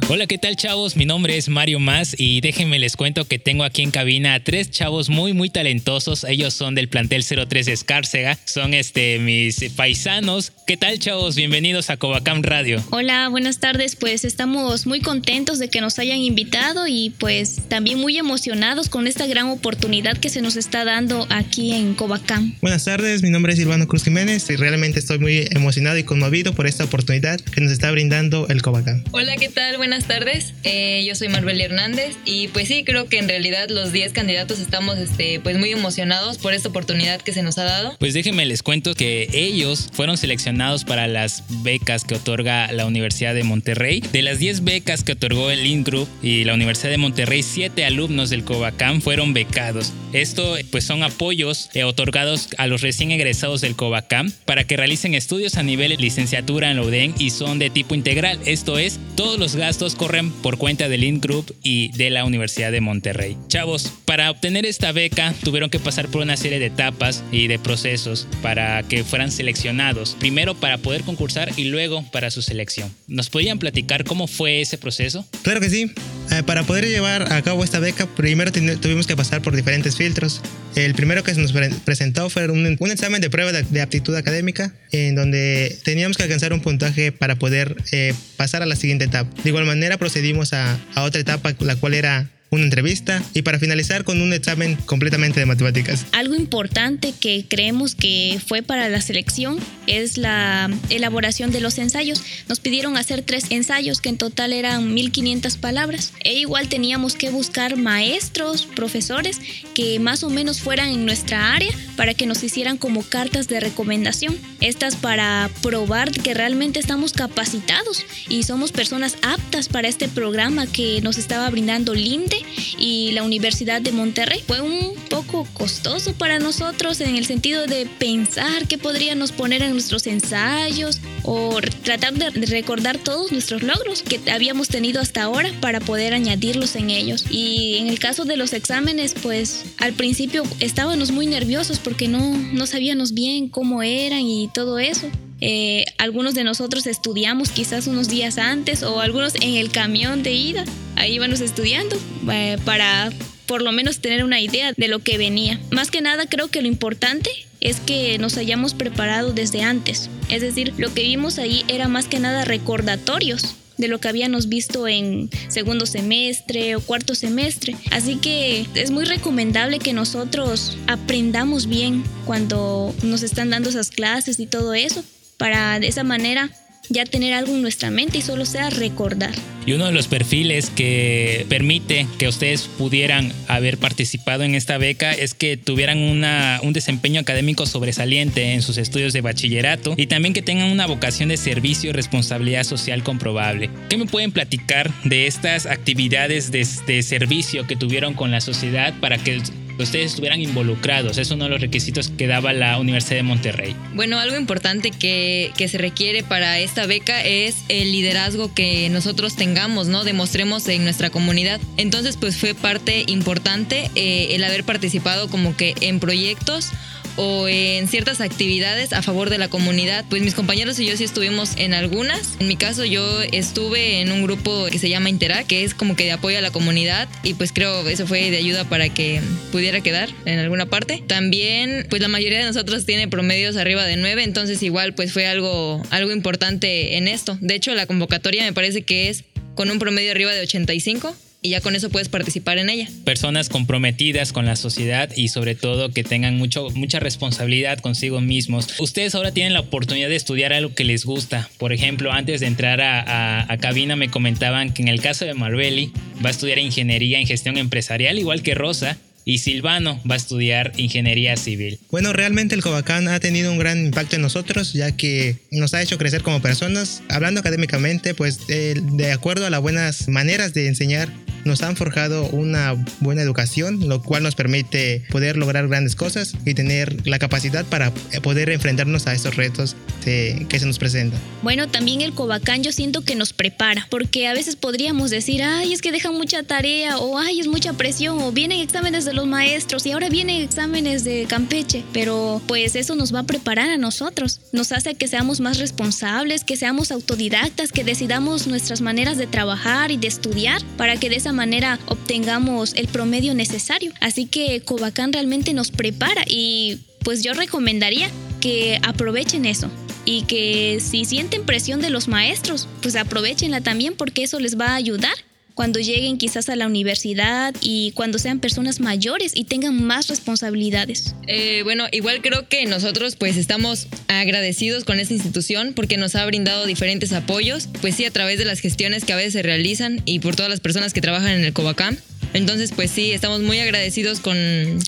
Hola, 0.10 0.28
¿qué 0.28 0.38
tal 0.38 0.58
chavos? 0.58 0.98
Mi 0.98 1.06
nombre 1.06 1.38
es 1.38 1.48
Mario 1.48 1.80
Más 1.80 2.14
y 2.18 2.42
déjenme 2.42 2.78
les 2.78 2.98
cuento 2.98 3.26
que 3.26 3.40
tengo 3.40 3.64
aquí 3.64 3.84
en 3.84 3.90
cabina 3.90 4.34
a 4.34 4.42
tres 4.42 4.70
chavos 4.70 5.10
muy 5.10 5.32
muy 5.32 5.50
talentosos. 5.50 6.26
Ellos 6.26 6.54
son 6.54 6.76
del 6.76 6.90
plantel 6.90 7.24
03 7.24 7.66
de 7.66 7.72
Escárcega, 7.72 8.38
son 8.44 8.74
este 8.74 9.18
mis 9.20 9.64
paisanos. 9.76 10.52
¿Qué 10.68 10.76
tal 10.76 11.00
chavos? 11.00 11.36
Bienvenidos 11.36 11.90
a 11.90 11.96
Covacam 11.96 12.44
Radio. 12.44 12.84
Hola, 12.92 13.30
buenas 13.30 13.60
tardes. 13.60 13.96
Pues 13.96 14.26
estamos 14.26 14.86
muy 14.86 15.00
contentos 15.00 15.58
de 15.58 15.70
que 15.70 15.80
nos 15.80 15.98
hayan 16.00 16.20
invitado 16.20 16.86
y 16.86 17.12
pues 17.12 17.62
también 17.70 17.98
muy 17.98 18.18
emocionados 18.18 18.90
con 18.90 19.08
esta 19.08 19.26
gran 19.26 19.48
oportunidad 19.48 20.18
que 20.18 20.30
se 20.30 20.42
nos 20.42 20.58
está 20.58 20.84
dando 20.84 21.26
aquí 21.30 21.72
en 21.72 21.94
Covacam. 21.94 22.56
Buenas 22.62 22.84
tardes, 22.84 23.24
mi 23.24 23.30
nombre 23.30 23.54
es 23.54 23.60
Silvano 23.60 23.88
Cruz 23.88 24.04
Jiménez 24.04 24.50
y 24.50 24.58
realmente 24.58 25.00
estoy 25.00 25.20
muy 25.20 25.48
emocionado 25.52 25.98
y 25.98 26.04
conmovido 26.04 26.54
por 26.54 26.68
esta 26.68 26.84
oportunidad 26.84 27.40
que 27.40 27.62
nos 27.62 27.72
está 27.72 27.90
brindando 27.90 28.48
el 28.50 28.62
Covacam. 28.62 29.02
Hola, 29.12 29.38
¿qué 29.38 29.48
tal? 29.48 29.78
Buenas 29.78 29.93
buenas 29.94 30.08
tardes. 30.08 30.56
Eh, 30.64 31.06
yo 31.08 31.14
soy 31.14 31.28
Marbel 31.28 31.62
Hernández 31.62 32.16
y 32.26 32.48
pues 32.48 32.68
sí, 32.68 32.84
creo 32.84 33.10
que 33.10 33.20
en 33.20 33.28
realidad 33.28 33.70
los 33.70 33.92
10 33.92 34.12
candidatos 34.12 34.58
estamos 34.58 34.98
este, 34.98 35.40
pues 35.40 35.60
muy 35.60 35.70
emocionados 35.70 36.40
por 36.40 36.56
esta 36.56 36.70
oportunidad 36.70 37.22
que 37.22 37.32
se 37.32 37.44
nos 37.44 37.60
ha 37.60 37.66
dado. 37.66 37.96
Pues 38.00 38.16
déjenme 38.16 38.44
les 38.48 38.64
cuento 38.64 38.96
que 38.96 39.28
ellos 39.34 39.90
fueron 39.94 40.18
seleccionados 40.18 40.84
para 40.84 41.08
las 41.08 41.44
becas 41.62 42.06
que 42.06 42.16
otorga 42.16 42.72
la 42.72 42.88
Universidad 42.88 43.36
de 43.36 43.44
Monterrey. 43.44 44.02
De 44.12 44.24
las 44.24 44.40
10 44.40 44.64
becas 44.64 45.04
que 45.04 45.12
otorgó 45.12 45.52
el 45.52 45.84
Group 45.84 46.10
y 46.24 46.44
la 46.44 46.56
Universidad 46.56 46.90
de 46.90 46.98
Monterrey, 46.98 47.44
7 47.44 47.86
alumnos 47.86 48.32
del 48.32 48.44
Covacam 48.44 49.00
fueron 49.00 49.36
becados. 49.36 49.94
Esto 50.12 50.56
pues 50.72 50.86
son 50.86 51.04
apoyos 51.04 51.70
eh, 51.76 51.84
otorgados 51.84 52.50
a 52.58 52.66
los 52.66 52.82
recién 52.82 53.12
egresados 53.12 53.62
del 53.62 53.76
Covacam 53.76 54.32
para 54.46 54.64
que 54.64 54.76
realicen 54.76 55.14
estudios 55.14 55.58
a 55.58 55.62
nivel 55.62 55.96
licenciatura 56.00 56.72
en 56.72 56.78
la 56.78 56.84
UDEN 56.84 57.14
y 57.20 57.30
son 57.30 57.60
de 57.60 57.70
tipo 57.70 57.94
integral. 57.94 58.40
Esto 58.46 58.80
es, 58.80 59.00
todos 59.16 59.38
los 59.38 59.56
gastos 59.56 59.83
corren 59.92 60.32
por 60.32 60.58
cuenta 60.58 60.88
del 60.88 61.02
Link 61.02 61.22
Group 61.22 61.54
y 61.62 61.92
de 61.98 62.10
la 62.10 62.24
Universidad 62.24 62.72
de 62.72 62.80
Monterrey. 62.80 63.38
Chavos, 63.50 63.92
para 64.06 64.32
obtener 64.32 64.66
esta 64.66 64.94
beca 64.94 65.34
tuvieron 65.44 65.70
que 65.70 65.80
pasar 65.80 66.08
por 66.08 66.22
una 66.22 66.38
serie 66.38 66.60
de 66.60 66.68
etapas 66.68 67.24
y 67.32 67.48
de 67.48 67.60
procesos 67.60 68.28
para 68.42 68.82
que 68.84 69.04
fueran 69.04 69.32
seleccionados. 69.32 70.16
Primero 70.20 70.56
para 70.56 70.78
poder 70.78 71.04
concursar 71.04 71.52
y 71.58 71.66
luego 71.66 72.04
para 72.12 72.32
su 72.32 72.42
selección. 72.42 72.94
¿Nos 73.08 73.30
podían 73.30 73.60
platicar 73.60 74.06
cómo 74.06 74.28
fue 74.28 74.62
ese 74.62 74.78
proceso? 74.78 75.28
Claro 75.42 75.60
que 75.60 75.70
sí. 75.70 75.92
Eh, 76.32 76.44
para 76.44 76.64
poder 76.64 76.88
llevar 76.88 77.34
a 77.34 77.42
cabo 77.42 77.64
esta 77.64 77.80
beca, 77.80 78.08
primero 78.08 78.52
tuvimos 78.52 79.06
que 79.06 79.16
pasar 79.18 79.42
por 79.42 79.56
diferentes 79.56 79.98
filtros. 79.98 80.42
El 80.76 80.96
primero 80.96 81.24
que 81.24 81.36
se 81.36 81.42
nos 81.42 81.54
presentó 81.86 82.30
fue 82.30 82.50
un, 82.50 82.78
examen 82.90 83.22
de 83.22 83.30
prueba 83.30 83.52
de, 83.52 83.82
aptitud 83.82 84.16
académica, 84.16 84.74
en 84.92 85.16
donde 85.16 85.78
teníamos 85.84 86.18
que 86.18 86.24
alcanzar 86.24 86.54
un 86.54 86.62
puntaje 86.62 87.12
para 87.12 87.36
poder 87.36 87.76
eh, 87.92 88.14
pasar 88.38 88.64
a 88.64 88.66
la 88.66 88.76
siguiente 88.76 89.06
etapa. 89.06 89.30
De 89.44 89.50
igual 89.50 89.66
manera, 89.66 89.73
procedimos 89.98 90.54
a, 90.54 90.78
a 90.96 91.04
otra 91.04 91.22
etapa, 91.22 91.54
la 91.60 91.76
cual 91.76 91.94
era 91.94 92.28
una 92.54 92.64
entrevista 92.64 93.24
y 93.34 93.42
para 93.42 93.58
finalizar 93.58 94.04
con 94.04 94.22
un 94.22 94.32
examen 94.32 94.76
completamente 94.86 95.40
de 95.40 95.46
matemáticas. 95.46 96.06
Algo 96.12 96.36
importante 96.36 97.14
que 97.20 97.46
creemos 97.48 97.96
que 97.96 98.40
fue 98.46 98.62
para 98.62 98.90
la 98.90 99.02
selección 99.02 99.58
es 99.88 100.18
la 100.18 100.70
elaboración 100.90 101.52
de 101.52 101.60
los 101.60 101.78
ensayos. 101.80 102.22
Nos 102.48 102.60
pidieron 102.60 102.96
hacer 102.96 103.24
tres 103.24 103.46
ensayos 103.50 104.02
que 104.02 104.10
en 104.10 104.18
total 104.18 104.54
eran 104.54 104.94
1500 104.94 105.58
palabras. 105.58 106.14
E 106.24 106.34
igual 106.34 106.70
teníamos 106.70 107.16
que 107.16 107.32
buscar 107.32 107.76
maestros, 107.76 108.68
profesores 108.68 109.40
que 109.74 110.00
más 110.00 110.24
o 110.24 110.30
menos 110.30 110.62
fueran 110.62 110.90
en 110.90 111.06
nuestra 111.06 111.54
área 111.54 111.72
para 111.98 112.14
que 112.14 112.28
nos 112.28 112.44
hicieran 112.44 112.78
como 112.78 113.02
cartas 113.02 113.48
de 113.48 113.60
recomendación. 113.60 114.38
Estas 114.62 114.96
para 114.96 115.50
probar 115.62 116.12
que 116.12 116.34
realmente 116.34 116.80
estamos 116.80 117.14
capacitados 117.14 118.06
y 118.30 118.44
somos 118.44 118.72
personas 118.72 119.18
aptas 119.24 119.70
para 119.70 119.88
este 119.88 120.08
programa 120.08 120.68
que 120.68 121.02
nos 121.02 121.18
estaba 121.18 121.50
brindando 121.50 121.94
Linde 121.94 122.43
y 122.78 123.12
la 123.12 123.24
Universidad 123.24 123.82
de 123.82 123.92
Monterrey. 123.92 124.44
Fue 124.46 124.62
un 124.62 124.94
poco 125.10 125.48
costoso 125.54 126.14
para 126.14 126.40
nosotros 126.40 127.02
en 127.02 127.16
el 127.16 127.26
sentido 127.26 127.66
de 127.66 127.86
pensar 127.86 128.68
qué 128.68 128.78
podríamos 128.78 129.32
poner 129.32 129.62
en 129.62 129.72
nuestros 129.72 130.08
ensayos 130.08 131.00
o 131.24 131.60
tratar 131.84 132.14
de 132.14 132.30
recordar 132.46 132.98
todos 132.98 133.32
nuestros 133.32 133.64
logros 133.64 134.04
que 134.04 134.20
habíamos 134.32 134.68
tenido 134.68 135.02
hasta 135.02 135.24
ahora 135.24 135.50
para 135.62 135.80
poder 135.80 136.14
añadirlos 136.14 136.76
en 136.76 136.90
ellos. 136.90 137.26
Y 137.30 137.78
en 137.78 137.88
el 137.88 138.00
caso 138.00 138.26
de 138.26 138.38
los 138.38 138.54
exámenes, 138.54 139.16
pues 139.22 139.66
al 139.80 139.94
principio 139.94 140.44
estábamos 140.60 141.12
muy 141.12 141.28
nerviosos 141.28 141.80
porque 141.80 142.08
no, 142.08 142.38
no 142.54 142.68
sabíamos 142.68 143.14
bien 143.14 143.50
cómo 143.50 143.84
eran 143.84 144.22
y 144.22 144.50
todo 144.54 144.80
eso. 144.80 145.10
Eh, 145.46 145.84
algunos 145.98 146.36
de 146.36 146.46
nosotros 146.46 146.88
estudiamos 146.88 147.50
quizás 147.50 147.88
unos 147.88 148.08
días 148.08 148.38
antes 148.38 148.82
o 148.82 149.02
algunos 149.02 149.36
en 149.36 149.56
el 149.56 149.72
camión 149.72 150.24
de 150.24 150.32
ida. 150.32 150.64
Ahí 150.96 151.16
íbamos 151.16 151.42
estudiando 151.42 151.98
eh, 152.32 152.58
para 152.64 153.12
por 153.46 153.62
lo 153.62 153.74
menos 153.74 154.00
tener 154.00 154.24
una 154.24 154.40
idea 154.40 154.72
de 154.72 154.88
lo 154.88 155.00
que 155.00 155.18
venía. 155.18 155.60
Más 155.70 155.92
que 155.92 156.00
nada 156.00 156.28
creo 156.28 156.48
que 156.48 156.62
lo 156.62 156.70
importante 156.70 157.30
es 157.60 157.82
que 157.82 158.18
nos 158.20 158.38
hayamos 158.38 158.74
preparado 158.74 159.34
desde 159.34 159.64
antes. 159.64 160.10
Es 160.30 160.42
decir, 160.42 160.74
lo 160.78 160.94
que 160.94 161.04
vimos 161.04 161.40
ahí 161.40 161.66
era 161.68 161.90
más 161.90 162.06
que 162.06 162.20
nada 162.20 162.46
recordatorios 162.46 163.58
de 163.78 163.90
lo 163.90 164.00
que 164.00 164.08
habíamos 164.08 164.48
visto 164.48 164.88
en 164.88 165.30
segundo 165.50 165.86
semestre 165.86 166.78
o 166.78 166.80
cuarto 166.80 167.16
semestre. 167.16 167.76
Así 167.92 168.16
que 168.16 168.66
es 168.76 168.92
muy 168.92 169.04
recomendable 169.04 169.80
que 169.80 169.92
nosotros 169.92 170.78
aprendamos 170.88 171.68
bien 171.68 172.06
cuando 172.24 172.96
nos 173.04 173.24
están 173.24 173.50
dando 173.50 173.70
esas 173.70 173.90
clases 173.90 174.40
y 174.40 174.46
todo 174.46 174.74
eso, 174.74 175.04
para 175.44 175.78
de 175.82 175.88
esa 175.88 176.06
manera 176.06 176.50
ya 176.88 177.04
tener 177.04 177.34
algo 177.34 177.54
en 177.54 177.62
nuestra 177.62 177.92
mente 177.92 178.20
y 178.20 178.22
solo 178.22 178.46
sea 178.46 178.70
recordar. 178.70 179.32
Y 179.66 179.74
uno 179.74 179.88
de 179.88 179.92
los 179.92 180.08
perfiles 180.08 180.70
que 180.70 181.46
permite 181.50 182.08
que 182.18 182.30
ustedes 182.30 182.70
pudieran 182.78 183.34
haber 183.50 183.78
participado 183.78 184.44
en 184.44 184.56
esta 184.56 184.78
beca 184.78 185.12
es 185.12 185.34
que 185.34 185.58
tuvieran 185.58 185.98
un 185.98 186.72
desempeño 186.72 187.20
académico 187.20 187.66
sobresaliente 187.66 188.54
en 188.54 188.62
sus 188.62 188.78
estudios 188.78 189.12
de 189.12 189.20
bachillerato 189.20 189.96
y 189.98 190.08
también 190.08 190.34
que 190.34 190.42
tengan 190.42 190.72
una 190.72 190.86
vocación 190.86 191.28
de 191.28 191.36
servicio 191.36 191.90
y 191.90 191.94
responsabilidad 191.94 192.64
social 192.64 193.04
comprobable. 193.04 193.70
¿Qué 193.90 193.98
me 193.98 194.06
pueden 194.06 194.32
platicar 194.32 194.94
de 195.04 195.28
estas 195.28 195.66
actividades 195.66 196.52
de, 196.52 196.66
de 196.88 197.04
servicio 197.04 197.68
que 197.68 197.76
tuvieron 197.76 198.14
con 198.14 198.32
la 198.32 198.40
sociedad 198.40 198.94
para 199.02 199.18
que 199.18 199.42
ustedes 199.80 200.12
estuvieran 200.12 200.42
involucrados. 200.42 201.18
Es 201.18 201.32
uno 201.32 201.46
de 201.46 201.50
los 201.50 201.62
requisitos 201.62 202.10
que 202.10 202.28
daba 202.28 202.54
la 202.54 202.78
Universidad 202.80 203.18
de 203.18 203.24
Monterrey. 203.24 203.76
Bueno, 203.94 204.20
algo 204.20 204.38
importante 204.38 204.92
que, 204.92 205.52
que, 205.58 205.68
se 205.68 205.78
requiere 205.78 206.24
para 206.24 206.60
esta 206.60 206.86
beca 206.86 207.24
es 207.24 207.64
el 207.70 207.92
liderazgo 207.92 208.54
que 208.54 208.90
nosotros 208.90 209.36
tengamos, 209.36 209.88
¿no? 209.88 210.04
Demostremos 210.04 210.68
en 210.68 210.84
nuestra 210.84 211.10
comunidad. 211.10 211.60
Entonces, 211.78 212.18
pues 212.18 212.38
fue 212.38 212.54
parte 212.54 213.04
importante 213.08 213.90
eh, 213.96 214.36
el 214.36 214.44
haber 214.44 214.64
participado 214.64 215.30
como 215.30 215.56
que 215.56 215.76
en 215.82 216.00
proyectos 216.00 216.70
o 217.16 217.48
en 217.48 217.88
ciertas 217.88 218.22
actividades 218.22 218.94
a 218.94 219.02
favor 219.02 219.30
de 219.30 219.38
la 219.38 219.48
comunidad. 219.48 220.06
Pues 220.10 220.22
mis 220.22 220.36
compañeros 220.36 220.80
y 220.80 220.86
yo 220.86 220.98
sí 220.98 221.04
estuvimos 221.04 221.54
en 221.58 221.74
algunas. 221.74 222.38
En 222.40 222.48
mi 222.48 222.56
caso 222.56 222.86
yo 222.86 223.22
estuve 223.32 224.02
en 224.02 224.12
un 224.12 224.24
grupo 224.24 224.66
que 224.72 224.80
se 224.80 224.90
llama 224.90 225.10
Interac, 225.10 225.48
que 225.48 225.64
es 225.64 225.74
como 225.74 225.96
que 225.96 226.06
de 226.06 226.14
apoyo 226.14 226.38
a 226.38 226.42
la 226.42 226.52
comunidad 226.52 227.08
y 227.24 227.34
pues 227.34 227.52
creo 227.52 227.88
eso 227.88 228.08
fue 228.08 228.32
de 228.32 228.38
ayuda 228.38 228.64
para 228.66 228.90
que 228.90 229.22
pudiera 229.52 229.82
quedar 229.82 230.10
en 230.26 230.40
alguna 230.40 230.66
parte. 230.68 231.04
También 231.08 231.86
pues 231.90 232.02
la 232.02 232.08
mayoría 232.08 232.40
de 232.40 232.46
nosotros 232.46 232.86
tiene 232.86 233.08
promedios 233.08 233.58
arriba 233.58 233.86
de 233.86 233.98
9, 233.98 234.24
entonces 234.24 234.62
igual 234.64 234.94
pues 234.94 235.12
fue 235.14 235.28
algo, 235.28 235.82
algo 235.90 236.12
importante 236.12 236.98
en 236.98 237.08
esto. 237.08 237.38
De 237.42 237.56
hecho 237.56 237.74
la 237.76 237.86
convocatoria 237.86 238.44
me 238.44 238.54
parece 238.54 238.84
que 238.84 239.10
es 239.10 239.24
con 239.56 239.70
un 239.70 239.80
promedio 239.80 240.12
arriba 240.12 240.32
de 240.32 240.42
85 240.42 241.16
y 241.44 241.50
ya 241.50 241.62
con 241.62 241.76
eso 241.76 241.90
puedes 241.90 242.10
participar 242.10 242.58
en 242.58 242.70
ella. 242.70 242.88
Personas 243.04 243.50
comprometidas 243.50 244.32
con 244.32 244.46
la 244.46 244.56
sociedad 244.56 245.10
y 245.16 245.28
sobre 245.28 245.54
todo 245.54 245.92
que 245.92 246.04
tengan 246.04 246.38
mucho, 246.38 246.70
mucha 246.72 247.00
responsabilidad 247.00 247.80
consigo 247.80 248.22
mismos. 248.22 248.80
Ustedes 248.80 249.14
ahora 249.14 249.32
tienen 249.32 249.54
la 249.54 249.60
oportunidad 249.60 250.08
de 250.08 250.16
estudiar 250.16 250.54
algo 250.54 250.74
que 250.74 250.86
les 250.86 251.06
gusta. 251.06 251.50
Por 251.58 251.74
ejemplo, 251.74 252.14
antes 252.14 252.40
de 252.40 252.48
entrar 252.48 252.82
a, 252.82 253.52
a 253.52 253.58
cabina 253.58 253.96
me 253.98 254.10
comentaban 254.10 254.74
que 254.74 254.82
en 254.82 254.88
el 254.88 255.02
caso 255.02 255.26
de 255.26 255.34
Marbelli 255.34 255.92
va 256.24 256.30
a 256.30 256.32
estudiar 256.32 256.60
ingeniería 256.60 257.20
en 257.20 257.28
gestión 257.28 257.58
empresarial 257.58 258.18
igual 258.18 258.42
que 258.42 258.56
Rosa 258.56 258.98
y 259.26 259.40
Silvano 259.40 260.02
va 260.10 260.16
a 260.16 260.18
estudiar 260.18 260.74
ingeniería 260.78 261.38
civil. 261.38 261.80
Bueno, 261.92 262.14
realmente 262.14 262.56
el 262.56 262.62
Cobacán 262.62 263.08
ha 263.08 263.20
tenido 263.20 263.52
un 263.52 263.58
gran 263.58 263.86
impacto 263.86 264.16
en 264.16 264.22
nosotros, 264.22 264.74
ya 264.74 264.96
que 264.96 265.38
nos 265.52 265.74
ha 265.74 265.82
hecho 265.82 265.98
crecer 265.98 266.24
como 266.24 266.42
personas. 266.42 267.04
Hablando 267.10 267.40
académicamente, 267.40 268.14
pues 268.14 268.40
eh, 268.50 268.76
de 268.94 269.12
acuerdo 269.12 269.46
a 269.46 269.50
las 269.50 269.62
buenas 269.62 270.08
maneras 270.08 270.54
de 270.54 270.68
enseñar, 270.68 271.10
nos 271.46 271.62
han 271.62 271.76
forjado 271.76 272.28
una 272.28 272.76
buena 273.00 273.22
educación, 273.22 273.88
lo 273.88 274.02
cual 274.02 274.24
nos 274.24 274.36
permite 274.36 275.04
poder 275.10 275.38
lograr 275.38 275.68
grandes 275.68 275.96
cosas 275.96 276.36
y 276.46 276.54
tener 276.54 277.08
la 277.08 277.20
capacidad 277.20 277.66
para 277.66 277.92
poder 278.22 278.50
enfrentarnos 278.50 279.08
a 279.08 279.14
estos 279.14 279.36
retos 279.36 279.76
que 280.04 280.48
se 280.60 280.66
nos 280.66 280.80
presentan. 280.80 281.20
Bueno, 281.42 281.68
también 281.68 282.02
el 282.02 282.14
Cobacán 282.14 282.64
yo 282.64 282.72
siento 282.72 283.02
que 283.02 283.16
nos 283.16 283.34
prepara, 283.34 283.88
porque 283.90 284.28
a 284.28 284.34
veces 284.34 284.56
podríamos 284.56 285.10
decir, 285.10 285.44
ay, 285.44 285.74
es 285.74 285.82
que 285.82 285.92
dejan 285.92 286.14
mucha 286.14 286.44
tarea, 286.44 286.98
o 286.98 287.18
ay, 287.18 287.40
es 287.40 287.48
mucha 287.48 287.74
presión, 287.74 288.22
o 288.22 288.32
vienen 288.32 288.60
exámenes 288.60 289.06
de 289.06 289.14
los 289.14 289.28
maestros 289.28 289.86
y 289.86 289.92
ahora 289.92 290.10
vienen 290.10 290.42
exámenes 290.42 291.04
de 291.04 291.26
Campeche, 291.28 291.84
pero 291.94 292.42
pues 292.48 292.76
eso 292.76 292.96
nos 292.96 293.14
va 293.14 293.20
a 293.20 293.24
preparar 293.24 293.70
a 293.70 293.78
nosotros, 293.78 294.42
nos 294.52 294.72
hace 294.72 294.96
que 294.96 295.08
seamos 295.08 295.40
más 295.40 295.58
responsables, 295.60 296.44
que 296.44 296.58
seamos 296.58 296.92
autodidactas, 296.92 297.72
que 297.72 297.84
decidamos 297.84 298.48
nuestras 298.48 298.82
maneras 298.82 299.18
de 299.18 299.28
trabajar 299.28 299.92
y 299.92 299.98
de 299.98 300.08
estudiar 300.08 300.62
para 300.78 300.98
que 300.98 301.10
de 301.10 301.18
esa 301.18 301.33
manera 301.34 301.80
obtengamos 301.88 302.74
el 302.76 302.88
promedio 302.88 303.34
necesario. 303.34 303.92
Así 304.00 304.26
que 304.26 304.62
Cobacán 304.62 305.14
realmente 305.14 305.54
nos 305.54 305.72
prepara 305.72 306.24
y 306.28 306.80
pues 307.04 307.22
yo 307.22 307.34
recomendaría 307.34 308.10
que 308.40 308.80
aprovechen 308.84 309.46
eso 309.46 309.70
y 310.06 310.24
que 310.24 310.80
si 310.82 311.06
sienten 311.06 311.46
presión 311.46 311.82
de 311.82 311.90
los 311.90 312.08
maestros, 312.08 312.68
pues 312.82 312.96
aprovechenla 312.96 313.62
también 313.62 313.96
porque 313.96 314.24
eso 314.24 314.40
les 314.40 314.60
va 314.60 314.70
a 314.70 314.76
ayudar 314.76 315.14
cuando 315.56 315.80
lleguen 315.80 316.18
quizás 316.18 316.50
a 316.50 316.56
la 316.56 316.68
universidad 316.68 317.54
y 317.62 317.92
cuando 317.92 318.20
sean 318.20 318.40
personas 318.40 318.80
mayores 318.80 319.34
y 319.36 319.46
tengan 319.46 319.84
más 319.84 320.08
responsabilidades. 320.08 321.16
Eh, 321.28 321.62
bueno, 321.64 321.86
igual 321.92 322.22
creo 322.22 322.48
que 322.48 322.66
nosotros 322.66 323.16
pues 323.16 323.38
estamos 323.38 323.88
agradecidos 324.08 324.84
con 324.84 325.00
esta 325.00 325.14
institución 325.14 325.74
porque 325.74 325.98
nos 325.98 326.16
ha 326.16 326.26
brindado 326.26 326.66
diferentes 326.66 327.14
apoyos, 327.14 327.70
pues 327.82 327.96
sí, 327.96 328.06
a 328.06 328.12
través 328.12 328.40
de 328.40 328.46
las 328.46 328.60
gestiones 328.60 329.06
que 329.06 329.14
a 329.14 329.16
veces 329.16 329.34
se 329.34 329.42
realizan 329.44 330.02
y 330.06 330.20
por 330.20 330.36
todas 330.36 330.50
las 330.50 330.60
personas 330.60 330.94
que 330.94 331.02
trabajan 331.02 331.32
en 331.32 331.46
el 331.46 331.54
Covacam. 331.54 331.98
Entonces, 332.34 332.72
pues 332.76 332.90
sí, 332.90 333.12
estamos 333.12 333.42
muy 333.42 333.60
agradecidos 333.60 334.20
con, 334.20 334.38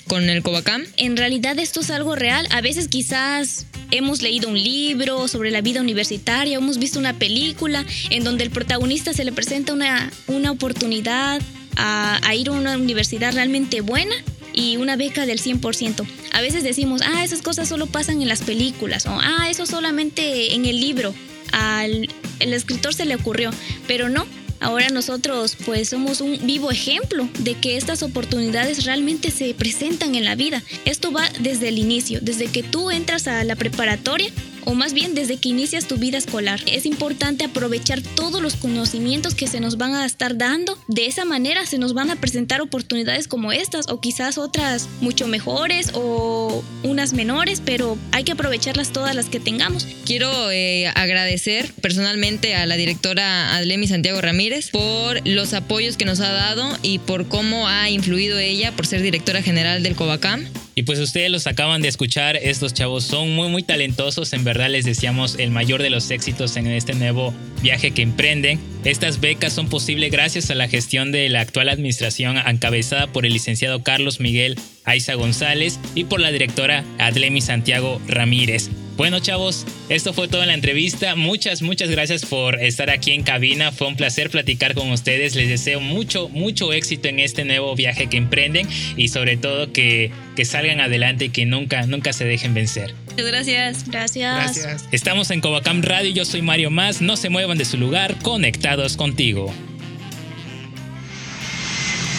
con 0.07 0.29
el 0.29 0.41
Covacam. 0.41 0.83
En 0.97 1.15
realidad 1.15 1.59
esto 1.59 1.81
es 1.81 1.91
algo 1.91 2.15
real. 2.15 2.47
A 2.49 2.61
veces 2.61 2.87
quizás 2.87 3.67
hemos 3.91 4.21
leído 4.21 4.49
un 4.49 4.61
libro 4.61 5.27
sobre 5.27 5.51
la 5.51 5.61
vida 5.61 5.81
universitaria, 5.81 6.57
hemos 6.57 6.77
visto 6.77 6.99
una 6.99 7.13
película 7.13 7.85
en 8.09 8.23
donde 8.23 8.43
el 8.43 8.51
protagonista 8.51 9.13
se 9.13 9.23
le 9.23 9.31
presenta 9.31 9.73
una, 9.73 10.11
una 10.27 10.51
oportunidad 10.51 11.41
a, 11.77 12.35
ir 12.35 12.49
a 12.49 12.51
una 12.51 12.77
universidad 12.77 13.33
realmente 13.33 13.81
buena 13.81 14.15
y 14.53 14.77
una 14.77 14.95
beca 14.95 15.25
del 15.25 15.41
100%. 15.41 16.05
A 16.31 16.41
veces 16.41 16.63
decimos, 16.63 17.01
ah, 17.03 17.23
esas 17.23 17.41
cosas 17.41 17.67
solo 17.67 17.87
pasan 17.87 18.21
en 18.21 18.27
las 18.27 18.41
películas 18.41 19.05
o 19.05 19.17
ah, 19.19 19.49
eso 19.49 19.65
solamente 19.65 20.55
en 20.55 20.65
el 20.65 20.79
libro. 20.79 21.13
Al 21.51 22.09
el 22.39 22.53
escritor 22.53 22.93
se 22.93 23.05
le 23.05 23.15
ocurrió, 23.15 23.51
pero 23.87 24.09
no, 24.09 24.25
Ahora 24.59 24.89
nosotros 24.89 25.57
pues 25.65 25.89
somos 25.89 26.21
un 26.21 26.39
vivo 26.45 26.71
ejemplo 26.71 27.27
de 27.39 27.55
que 27.55 27.77
estas 27.77 28.03
oportunidades 28.03 28.85
realmente 28.85 29.31
se 29.31 29.53
presentan 29.53 30.15
en 30.15 30.25
la 30.25 30.35
vida. 30.35 30.63
Esto 30.85 31.11
va 31.11 31.29
desde 31.39 31.69
el 31.69 31.77
inicio, 31.77 32.19
desde 32.21 32.47
que 32.47 32.63
tú 32.63 32.91
entras 32.91 33.27
a 33.27 33.43
la 33.43 33.55
preparatoria 33.55 34.31
o 34.65 34.73
más 34.73 34.93
bien 34.93 35.15
desde 35.15 35.37
que 35.37 35.49
inicias 35.49 35.87
tu 35.87 35.97
vida 35.97 36.17
escolar. 36.17 36.59
Es 36.65 36.85
importante 36.85 37.45
aprovechar 37.45 38.01
todos 38.01 38.41
los 38.41 38.55
conocimientos 38.55 39.35
que 39.35 39.47
se 39.47 39.59
nos 39.59 39.77
van 39.77 39.95
a 39.95 40.05
estar 40.05 40.37
dando. 40.37 40.77
De 40.87 41.05
esa 41.05 41.25
manera 41.25 41.65
se 41.65 41.77
nos 41.77 41.93
van 41.93 42.11
a 42.11 42.15
presentar 42.15 42.61
oportunidades 42.61 43.27
como 43.27 43.51
estas 43.51 43.87
o 43.89 44.01
quizás 44.01 44.37
otras 44.37 44.87
mucho 45.01 45.27
mejores 45.27 45.91
o 45.93 46.63
unas 46.83 47.13
menores, 47.13 47.61
pero 47.63 47.97
hay 48.11 48.23
que 48.23 48.33
aprovecharlas 48.33 48.91
todas 48.91 49.15
las 49.15 49.27
que 49.27 49.39
tengamos. 49.39 49.87
Quiero 50.05 50.51
eh, 50.51 50.87
agradecer 50.95 51.71
personalmente 51.81 52.55
a 52.55 52.65
la 52.65 52.75
directora 52.75 53.55
Adlemi 53.55 53.87
Santiago 53.87 54.21
Ramírez 54.21 54.69
por 54.71 55.25
los 55.27 55.53
apoyos 55.53 55.97
que 55.97 56.05
nos 56.05 56.19
ha 56.19 56.31
dado 56.31 56.77
y 56.81 56.99
por 56.99 57.27
cómo 57.27 57.67
ha 57.67 57.89
influido 57.89 58.39
ella 58.39 58.71
por 58.71 58.87
ser 58.87 59.01
directora 59.01 59.41
general 59.41 59.83
del 59.83 59.95
Covacam. 59.95 60.45
Y 60.77 60.83
pues 60.83 60.99
ustedes 60.99 61.31
los 61.31 61.47
acaban 61.47 61.81
de 61.81 61.87
escuchar, 61.87 62.35
estos 62.35 62.73
chavos 62.73 63.05
son 63.05 63.33
muy 63.33 63.47
muy 63.47 63.63
talentosos, 63.63 64.33
en 64.33 64.43
verdad 64.43 64.69
les 64.69 64.83
deseamos 64.83 65.39
el 65.39 65.49
mayor 65.49 65.81
de 65.81 65.89
los 65.89 66.11
éxitos 66.11 66.57
en 66.57 66.67
este 66.67 66.93
nuevo 66.93 67.33
viaje 67.61 67.91
que 67.91 68.01
emprenden. 68.01 68.59
Estas 68.83 69.21
becas 69.21 69.53
son 69.53 69.69
posibles 69.69 70.11
gracias 70.11 70.51
a 70.51 70.55
la 70.55 70.67
gestión 70.67 71.13
de 71.13 71.29
la 71.29 71.39
actual 71.39 71.69
administración 71.69 72.37
encabezada 72.37 73.07
por 73.07 73.25
el 73.25 73.31
licenciado 73.31 73.83
Carlos 73.83 74.19
Miguel 74.19 74.57
Aiza 74.85 75.15
González 75.15 75.79
y 75.95 76.05
por 76.05 76.19
la 76.19 76.31
directora 76.31 76.83
Adlemi 76.99 77.41
Santiago 77.41 78.01
Ramírez. 78.07 78.69
Bueno 78.97 79.19
chavos, 79.19 79.65
esto 79.89 80.13
fue 80.13 80.29
toda 80.29 80.45
la 80.45 80.53
entrevista. 80.53 81.17
Muchas, 81.17 81.61
muchas 81.61 81.89
gracias 81.89 82.25
por 82.25 82.61
estar 82.61 82.89
aquí 82.89 83.11
en 83.11 83.23
cabina. 83.23 83.73
Fue 83.73 83.87
un 83.87 83.97
placer 83.97 84.29
platicar 84.29 84.73
con 84.73 84.89
ustedes. 84.91 85.35
Les 85.35 85.49
deseo 85.49 85.81
mucho, 85.81 86.29
mucho 86.29 86.71
éxito 86.71 87.09
en 87.09 87.19
este 87.19 87.43
nuevo 87.43 87.75
viaje 87.75 88.07
que 88.07 88.15
emprenden 88.15 88.69
y 88.95 89.09
sobre 89.09 89.35
todo 89.35 89.73
que, 89.73 90.11
que 90.37 90.45
salgan 90.45 90.79
adelante 90.79 91.25
y 91.25 91.29
que 91.29 91.45
nunca, 91.45 91.85
nunca 91.87 92.13
se 92.13 92.23
dejen 92.23 92.53
vencer. 92.53 92.93
Muchas 93.09 93.25
gracias. 93.25 93.89
Gracias. 93.89 94.55
Gracias. 94.55 94.87
Estamos 94.93 95.29
en 95.29 95.41
Covacam 95.41 95.81
Radio, 95.81 96.11
yo 96.11 96.23
soy 96.23 96.41
Mario 96.41 96.71
Más. 96.71 97.01
No 97.01 97.17
se 97.17 97.29
muevan 97.29 97.57
de 97.57 97.65
su 97.65 97.77
lugar, 97.77 98.15
conectados 98.21 98.95
contigo. 98.95 99.53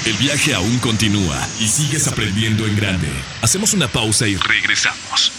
El 0.07 0.17
viaje 0.19 0.55
aún 0.55 0.79
continúa 0.79 1.37
y 1.59 1.67
sigues 1.67 2.07
aprendiendo 2.07 2.65
en 2.65 2.77
grande. 2.77 3.09
Hacemos 3.43 3.75
una 3.75 3.89
pausa 3.89 4.29
y 4.29 4.37
regresamos. 4.37 5.33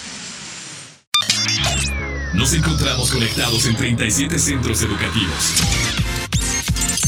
Nos 2.33 2.51
encontramos 2.51 3.09
conectados 3.09 3.65
en 3.65 3.77
37 3.77 4.37
centros 4.37 4.81
educativos, 4.81 5.53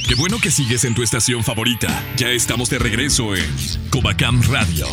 Qué 0.08 0.14
bueno 0.16 0.38
que 0.40 0.50
sigues 0.50 0.84
en 0.84 0.94
tu 0.94 1.02
estación 1.02 1.44
favorita. 1.44 1.88
Ya 2.16 2.30
estamos 2.30 2.68
de 2.70 2.78
regreso 2.78 3.36
en 3.36 3.46
Covacam 3.90 4.42
Radio. 4.42 4.86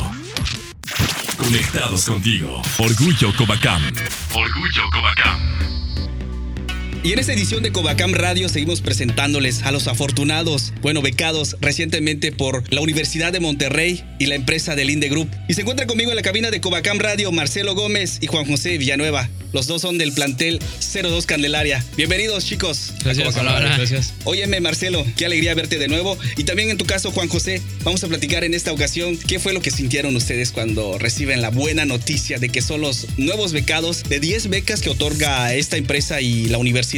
Conectados 1.38 2.06
contigo. 2.06 2.62
Orgullo 2.78 3.36
Covacam. 3.36 3.82
Orgullo 4.34 4.84
Covacam. 4.92 5.87
Y 7.08 7.14
en 7.14 7.20
esta 7.20 7.32
edición 7.32 7.64
de 7.64 7.72
Covacam 7.72 8.12
Radio 8.12 8.50
seguimos 8.50 8.82
presentándoles 8.82 9.64
a 9.64 9.72
los 9.72 9.88
afortunados, 9.88 10.74
bueno, 10.82 11.02
becados 11.02 11.56
recientemente 11.62 12.34
por 12.34 12.66
la 12.70 12.82
Universidad 12.82 13.32
de 13.32 13.40
Monterrey 13.40 14.04
y 14.20 14.26
la 14.26 14.36
empresa 14.36 14.76
del 14.76 14.90
Inde 14.90 15.08
Group. 15.08 15.30
Y 15.48 15.54
se 15.54 15.62
encuentra 15.62 15.88
conmigo 15.88 16.10
en 16.10 16.18
la 16.18 16.22
cabina 16.22 16.52
de 16.52 16.60
Covacam 16.60 17.00
Radio 17.00 17.32
Marcelo 17.32 17.76
Gómez 17.76 18.18
y 18.20 18.28
Juan 18.28 18.44
José 18.44 18.78
Villanueva. 18.78 19.30
Los 19.54 19.68
dos 19.68 19.82
son 19.82 19.98
del 19.98 20.12
plantel 20.12 20.60
02 20.82 21.26
Candelaria. 21.26 21.82
Bienvenidos, 21.96 22.46
chicos. 22.46 22.92
Gracias, 23.06 23.34
Radio. 23.36 23.78
gracias. 23.78 24.14
Óyeme, 24.26 24.60
Marcelo, 24.60 25.06
qué 25.16 25.26
alegría 25.26 25.56
verte 25.56 25.78
de 25.80 25.88
nuevo. 25.88 26.18
Y 26.36 26.44
también 26.44 26.70
en 26.70 26.78
tu 26.78 26.86
caso, 26.86 27.12
Juan 27.12 27.30
José, 27.30 27.62
vamos 27.86 28.04
a 28.04 28.10
platicar 28.10 28.44
en 28.44 28.54
esta 28.54 28.74
ocasión 28.74 29.18
qué 29.18 29.40
fue 29.40 29.54
lo 29.54 29.62
que 29.62 29.72
sintieron 29.72 30.14
ustedes 30.18 30.52
cuando 30.52 30.98
reciben 30.98 31.42
la 31.42 31.52
buena 31.52 31.86
noticia 31.86 32.38
de 32.38 32.50
que 32.50 32.62
son 32.62 32.82
los 32.82 33.08
nuevos 33.16 33.54
becados 33.54 34.04
de 34.04 34.20
10 34.20 34.50
becas 34.50 34.82
que 34.82 34.90
otorga 34.90 35.54
esta 35.54 35.78
empresa 35.78 36.20
y 36.20 36.50
la 36.50 36.58
universidad. 36.58 36.97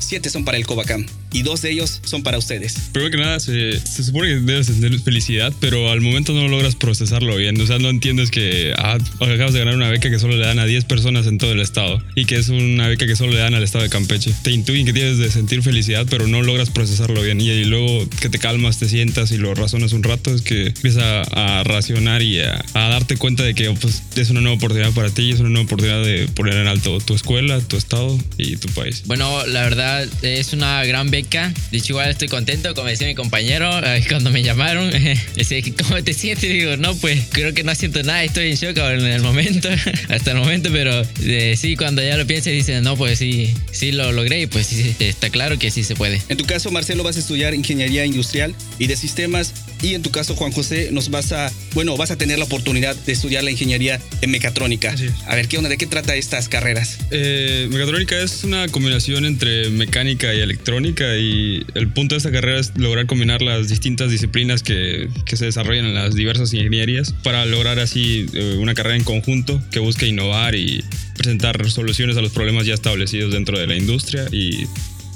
7 0.00 0.30
son 0.30 0.44
para 0.44 0.56
el 0.56 0.66
Covacam. 0.66 1.06
Y 1.34 1.42
dos 1.42 1.60
de 1.62 1.72
ellos 1.72 2.00
son 2.04 2.22
para 2.22 2.38
ustedes. 2.38 2.74
Primero 2.92 3.10
que 3.10 3.16
nada, 3.18 3.40
se, 3.40 3.78
se 3.78 4.04
supone 4.04 4.28
que 4.28 4.34
debes 4.36 4.68
tener 4.68 4.98
felicidad, 5.00 5.52
pero 5.60 5.90
al 5.90 6.00
momento 6.00 6.32
no 6.32 6.46
logras 6.48 6.76
procesarlo 6.76 7.36
bien. 7.36 7.60
O 7.60 7.66
sea, 7.66 7.78
no 7.78 7.90
entiendes 7.90 8.30
que 8.30 8.72
ah, 8.78 8.96
acabas 9.20 9.52
de 9.52 9.58
ganar 9.58 9.74
una 9.74 9.90
beca 9.90 10.08
que 10.08 10.18
solo 10.20 10.36
le 10.36 10.46
dan 10.46 10.60
a 10.60 10.64
10 10.64 10.84
personas 10.84 11.26
en 11.26 11.38
todo 11.38 11.52
el 11.52 11.60
estado 11.60 12.00
y 12.14 12.24
que 12.24 12.36
es 12.36 12.48
una 12.48 12.86
beca 12.86 13.06
que 13.06 13.16
solo 13.16 13.32
le 13.32 13.38
dan 13.38 13.54
al 13.54 13.64
estado 13.64 13.82
de 13.82 13.90
Campeche. 13.90 14.32
Te 14.42 14.52
intuyen 14.52 14.86
que 14.86 14.92
tienes 14.92 15.18
de 15.18 15.28
sentir 15.30 15.62
felicidad, 15.62 16.06
pero 16.08 16.28
no 16.28 16.40
logras 16.42 16.70
procesarlo 16.70 17.20
bien. 17.20 17.40
Y, 17.40 17.50
y 17.50 17.64
luego 17.64 18.08
que 18.20 18.28
te 18.28 18.38
calmas, 18.38 18.78
te 18.78 18.88
sientas 18.88 19.32
y 19.32 19.36
lo 19.36 19.54
razonas 19.54 19.92
un 19.92 20.04
rato, 20.04 20.32
es 20.32 20.42
que 20.42 20.68
empiezas 20.68 21.02
a, 21.02 21.58
a 21.60 21.64
racionar 21.64 22.22
y 22.22 22.40
a, 22.40 22.64
a 22.74 22.88
darte 22.88 23.16
cuenta 23.16 23.42
de 23.42 23.54
que 23.54 23.70
pues, 23.72 24.04
es 24.14 24.30
una 24.30 24.40
nueva 24.40 24.56
oportunidad 24.56 24.92
para 24.92 25.10
ti, 25.10 25.32
es 25.32 25.40
una 25.40 25.48
nueva 25.48 25.64
oportunidad 25.64 26.04
de 26.04 26.28
poner 26.28 26.54
en 26.54 26.68
alto 26.68 27.00
tu 27.00 27.14
escuela, 27.14 27.60
tu 27.60 27.76
estado 27.76 28.16
y 28.38 28.56
tu 28.56 28.68
país. 28.68 29.02
Bueno, 29.06 29.44
la 29.46 29.62
verdad 29.62 30.08
es 30.22 30.52
una 30.52 30.84
gran 30.84 31.10
beca. 31.10 31.23
De 31.30 31.78
hecho, 31.78 31.92
igual 31.94 32.10
estoy 32.10 32.28
contento, 32.28 32.74
como 32.74 32.88
decía 32.88 33.06
mi 33.06 33.14
compañero, 33.14 33.70
eh, 33.84 34.04
cuando 34.08 34.30
me 34.30 34.42
llamaron, 34.42 34.90
decía, 35.36 35.62
¿cómo 35.82 36.02
te 36.02 36.12
sientes? 36.12 36.44
Y 36.44 36.54
digo, 36.54 36.76
no, 36.76 36.94
pues 36.96 37.24
creo 37.30 37.54
que 37.54 37.64
no 37.64 37.74
siento 37.74 38.02
nada, 38.02 38.24
estoy 38.24 38.50
en 38.50 38.56
shock 38.56 38.78
ahora 38.78 38.98
en 38.98 39.06
el 39.06 39.22
momento, 39.22 39.68
hasta 40.08 40.32
el 40.32 40.38
momento, 40.38 40.70
pero 40.72 41.02
eh, 41.22 41.56
sí, 41.58 41.76
cuando 41.76 42.02
ya 42.02 42.16
lo 42.16 42.26
piensas, 42.26 42.52
dices, 42.52 42.82
no, 42.82 42.96
pues 42.96 43.18
sí, 43.18 43.52
sí 43.72 43.92
lo 43.92 44.12
logré 44.12 44.42
y 44.42 44.46
pues 44.46 44.66
sí, 44.66 44.94
está 44.98 45.30
claro 45.30 45.58
que 45.58 45.70
sí 45.70 45.84
se 45.84 45.96
puede. 45.96 46.20
En 46.28 46.36
tu 46.36 46.44
caso, 46.44 46.70
Marcelo, 46.70 47.02
vas 47.02 47.16
a 47.16 47.20
estudiar 47.20 47.54
ingeniería 47.54 48.04
industrial 48.04 48.54
y 48.78 48.86
de 48.86 48.96
sistemas 48.96 49.52
y 49.84 49.94
en 49.94 50.02
tu 50.02 50.10
caso, 50.10 50.34
Juan 50.34 50.50
José, 50.50 50.88
nos 50.92 51.10
vas 51.10 51.32
a, 51.32 51.52
bueno, 51.74 51.94
vas 51.98 52.10
a 52.10 52.16
tener 52.16 52.38
la 52.38 52.46
oportunidad 52.46 52.96
de 52.96 53.12
estudiar 53.12 53.44
la 53.44 53.50
ingeniería 53.50 54.00
en 54.22 54.30
mecatrónica. 54.30 54.94
A 55.26 55.34
ver, 55.34 55.46
¿qué 55.46 55.58
onda? 55.58 55.68
¿De 55.68 55.76
qué 55.76 55.86
trata 55.86 56.14
estas 56.14 56.48
carreras? 56.48 56.98
Eh, 57.10 57.68
mecatrónica 57.70 58.18
es 58.18 58.44
una 58.44 58.66
combinación 58.68 59.26
entre 59.26 59.68
mecánica 59.68 60.32
y 60.32 60.40
electrónica 60.40 61.13
y 61.18 61.64
el 61.74 61.88
punto 61.88 62.14
de 62.14 62.18
esta 62.18 62.30
carrera 62.30 62.58
es 62.60 62.72
lograr 62.76 63.06
combinar 63.06 63.42
las 63.42 63.68
distintas 63.68 64.10
disciplinas 64.10 64.62
que, 64.62 65.08
que 65.24 65.36
se 65.36 65.46
desarrollan 65.46 65.86
en 65.86 65.94
las 65.94 66.14
diversas 66.14 66.52
ingenierías 66.52 67.12
para 67.22 67.44
lograr 67.46 67.78
así 67.78 68.26
eh, 68.32 68.56
una 68.58 68.74
carrera 68.74 68.96
en 68.96 69.04
conjunto 69.04 69.62
que 69.70 69.80
busque 69.80 70.06
innovar 70.06 70.54
y 70.54 70.84
presentar 71.16 71.70
soluciones 71.70 72.16
a 72.16 72.22
los 72.22 72.32
problemas 72.32 72.66
ya 72.66 72.74
establecidos 72.74 73.32
dentro 73.32 73.58
de 73.58 73.66
la 73.66 73.76
industria 73.76 74.26
y 74.32 74.66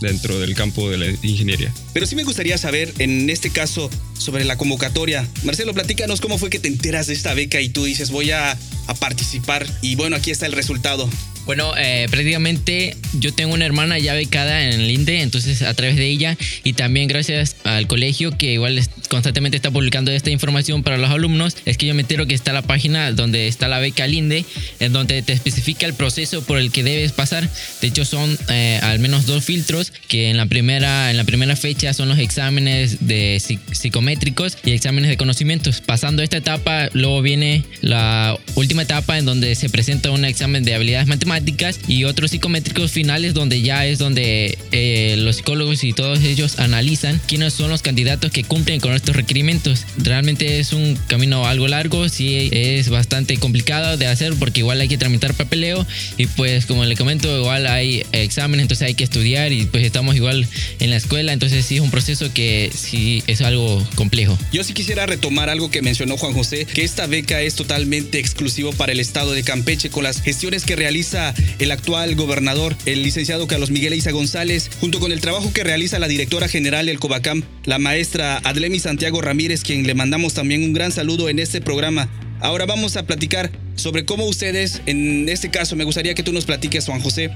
dentro 0.01 0.39
del 0.39 0.55
campo 0.55 0.89
de 0.91 0.99
la 0.99 1.07
ingeniería. 1.23 1.73
Pero 1.93 2.07
sí 2.07 2.15
me 2.17 2.25
gustaría 2.25 2.57
saber, 2.59 2.93
en 2.99 3.29
este 3.31 3.51
caso, 3.51 3.91
sobre 4.17 4.45
la 4.45 4.57
convocatoria. 4.57 5.27
Marcelo, 5.45 5.75
platícanos 5.75 6.21
cómo 6.21 6.39
fue 6.39 6.51
que 6.51 6.59
te 6.59 6.69
enteras 6.69 7.09
de 7.09 7.15
esta 7.15 7.35
beca 7.35 7.61
y 7.61 7.69
tú 7.69 7.85
dices, 7.85 8.11
voy 8.11 8.31
a, 8.31 8.53
a 8.87 8.95
participar. 8.95 9.67
Y 9.83 9.97
bueno, 9.97 10.17
aquí 10.17 10.31
está 10.31 10.47
el 10.47 10.53
resultado. 10.53 11.09
Bueno, 11.49 11.73
eh, 11.79 12.09
prácticamente 12.11 12.95
yo 13.15 13.33
tengo 13.33 13.55
una 13.55 13.65
hermana 13.65 13.99
ya 13.99 14.13
becada 14.13 14.65
en 14.65 14.83
el 14.83 14.91
INDE, 14.91 15.23
entonces 15.23 15.63
a 15.63 15.73
través 15.73 15.97
de 15.97 16.07
ella 16.07 16.37
y 16.63 16.75
también 16.75 17.09
gracias 17.09 17.57
al 17.65 17.87
colegio 17.87 18.37
que 18.37 18.53
igual 18.53 18.79
constantemente 19.09 19.57
está 19.57 19.71
publicando 19.71 20.11
esta 20.11 20.31
información 20.31 20.83
para 20.83 20.99
los 20.99 21.11
alumnos, 21.11 21.57
es 21.65 21.77
que 21.77 21.87
yo 21.87 21.95
me 21.95 22.03
entero 22.03 22.27
que 22.27 22.35
está 22.35 22.53
la 22.53 22.63
página 22.63 23.11
donde 23.13 23.49
está 23.49 23.69
la 23.69 23.79
beca 23.79 24.05
al 24.05 24.15
INDE, 24.15 24.45
en 24.81 24.93
donde 24.93 25.23
te 25.23 25.33
especifica 25.33 25.87
el 25.87 25.95
proceso 25.95 26.43
por 26.43 26.59
el 26.59 26.71
que 26.71 26.83
debes 26.83 27.13
pasar. 27.13 27.49
De 27.81 27.89
hecho 27.89 28.05
son 28.05 28.39
eh, 28.49 28.79
al 28.83 28.99
menos 28.99 29.27
dos 29.27 29.45
filtros 29.45 29.93
que 30.09 30.31
en 30.31 30.37
la 30.37 30.47
primera 30.47 31.11
en 31.11 31.17
la 31.17 31.25
primera 31.25 31.57
fecha 31.57 31.93
son 31.95 32.09
los 32.09 32.19
exámenes 32.19 33.07
de 33.07 33.37
psic- 33.37 33.73
psicométricos 33.73 34.57
y 34.65 34.73
exámenes 34.73 35.11
de 35.11 35.17
conocimientos. 35.17 35.81
Pasando 35.81 36.23
esta 36.23 36.37
etapa, 36.37 36.89
luego 36.93 37.23
viene 37.23 37.65
la 37.81 38.39
última 38.55 38.83
etapa 38.83 39.19
en 39.19 39.25
donde 39.25 39.55
se 39.55 39.69
presenta 39.69 40.11
un 40.11 40.25
examen 40.25 40.65
de 40.65 40.75
habilidades 40.75 41.09
matemáticas 41.09 41.81
y 41.89 42.05
otros 42.05 42.31
psicométricos 42.31 42.93
finales 42.93 43.35
donde 43.35 43.63
ya 43.63 43.87
es 43.87 43.99
donde 43.99 44.59
eh, 44.73 45.17
los 45.19 45.37
psicólogos 45.37 45.85
y 45.85 45.93
todos 45.93 46.21
ellos 46.23 46.59
analizan 46.59 47.21
quiénes 47.27 47.55
son 47.55 47.71
los 47.71 47.83
candidatos 47.83 48.31
que 48.31 48.45
cumplen 48.45 48.81
con 48.81 48.93
estos 48.99 49.17
requerimientos. 49.17 49.85
Realmente 49.97 50.59
es 50.61 50.73
un 50.73 50.99
camino 51.07 51.47
algo 51.47 51.69
largo, 51.69 52.09
sí 52.09 52.51
es 52.53 52.89
bastante 52.89 53.37
complicado 53.39 53.97
de 53.97 54.07
hacer 54.07 54.35
porque 54.39 54.61
igual 54.61 54.81
hay 54.81 54.89
que 54.89 54.99
tramitar 54.99 55.35
papeleo 55.35 55.87
y 56.17 56.27
pues 56.27 56.67
como 56.67 56.85
le 56.85 56.97
comento 56.97 57.37
igual 57.39 57.67
hay 57.67 58.05
exámenes, 58.13 58.65
entonces 58.65 58.87
hay 58.87 58.95
que 58.95 59.05
estudiar 59.05 59.53
y 59.53 59.67
pues 59.67 59.85
estamos 59.85 60.17
igual 60.17 60.47
en 60.81 60.91
la 60.91 60.97
escuela, 60.97 61.33
entonces 61.33 61.65
sí 61.65 61.77
es 61.77 61.81
un 61.81 61.91
proceso 61.91 62.33
que 62.33 62.71
sí 62.75 63.23
es 63.27 63.41
algo 63.41 63.87
complejo. 63.95 64.39
Yo 64.53 64.65
sí 64.65 64.75
quisiera 64.75 65.07
retomar 65.07 65.49
algo 65.51 65.71
que 65.71 65.83
mencionó 65.83 66.17
Juan 66.17 66.33
José, 66.33 66.67
que 66.67 66.85
esta 66.85 67.07
beca 67.07 67.41
es 67.41 67.55
totalmente 67.55 68.19
exclusivo 68.19 68.73
para 68.73 68.93
el 68.93 69.01
estado 69.01 69.33
de 69.33 69.43
Campeche 69.43 69.91
con 69.91 70.05
las 70.05 70.21
gestiones 70.21 70.65
que 70.65 70.77
realiza 70.77 71.35
el 71.59 71.71
actual 71.71 72.15
gobernador, 72.15 72.77
el 72.87 73.03
licenciado 73.03 73.47
Carlos 73.47 73.71
Miguel 73.71 73.93
Eiza 73.93 74.11
González, 74.11 74.71
junto 74.81 75.01
con 75.01 75.13
el 75.13 75.21
trabajo 75.21 75.53
que 75.53 75.65
realiza 75.65 75.99
la 75.99 76.09
directora 76.09 76.49
general 76.49 76.87
del 76.87 76.99
Covacam, 76.99 77.43
la 77.65 77.79
maestra 77.79 78.39
Adlemi 78.39 78.81
Santiago 78.89 79.21
Ramírez, 79.21 79.65
quien 79.65 79.87
le 79.87 79.93
mandamos 79.93 80.33
también 80.33 80.63
un 80.63 80.73
gran 80.73 80.93
saludo 80.93 81.29
en 81.29 81.39
este 81.41 81.61
programa. 81.61 82.09
Ahora 82.41 82.65
vamos 82.65 82.97
a 82.97 83.03
platicar 83.03 83.51
sobre 83.75 84.07
cómo 84.07 84.25
ustedes, 84.25 84.81
en 84.87 85.29
este 85.29 85.51
caso 85.51 85.77
me 85.77 85.85
gustaría 85.85 86.15
que 86.15 86.23
tú 86.23 86.33
nos 86.33 86.47
platiques, 86.47 86.87
Juan 86.87 87.03
José, 87.03 87.31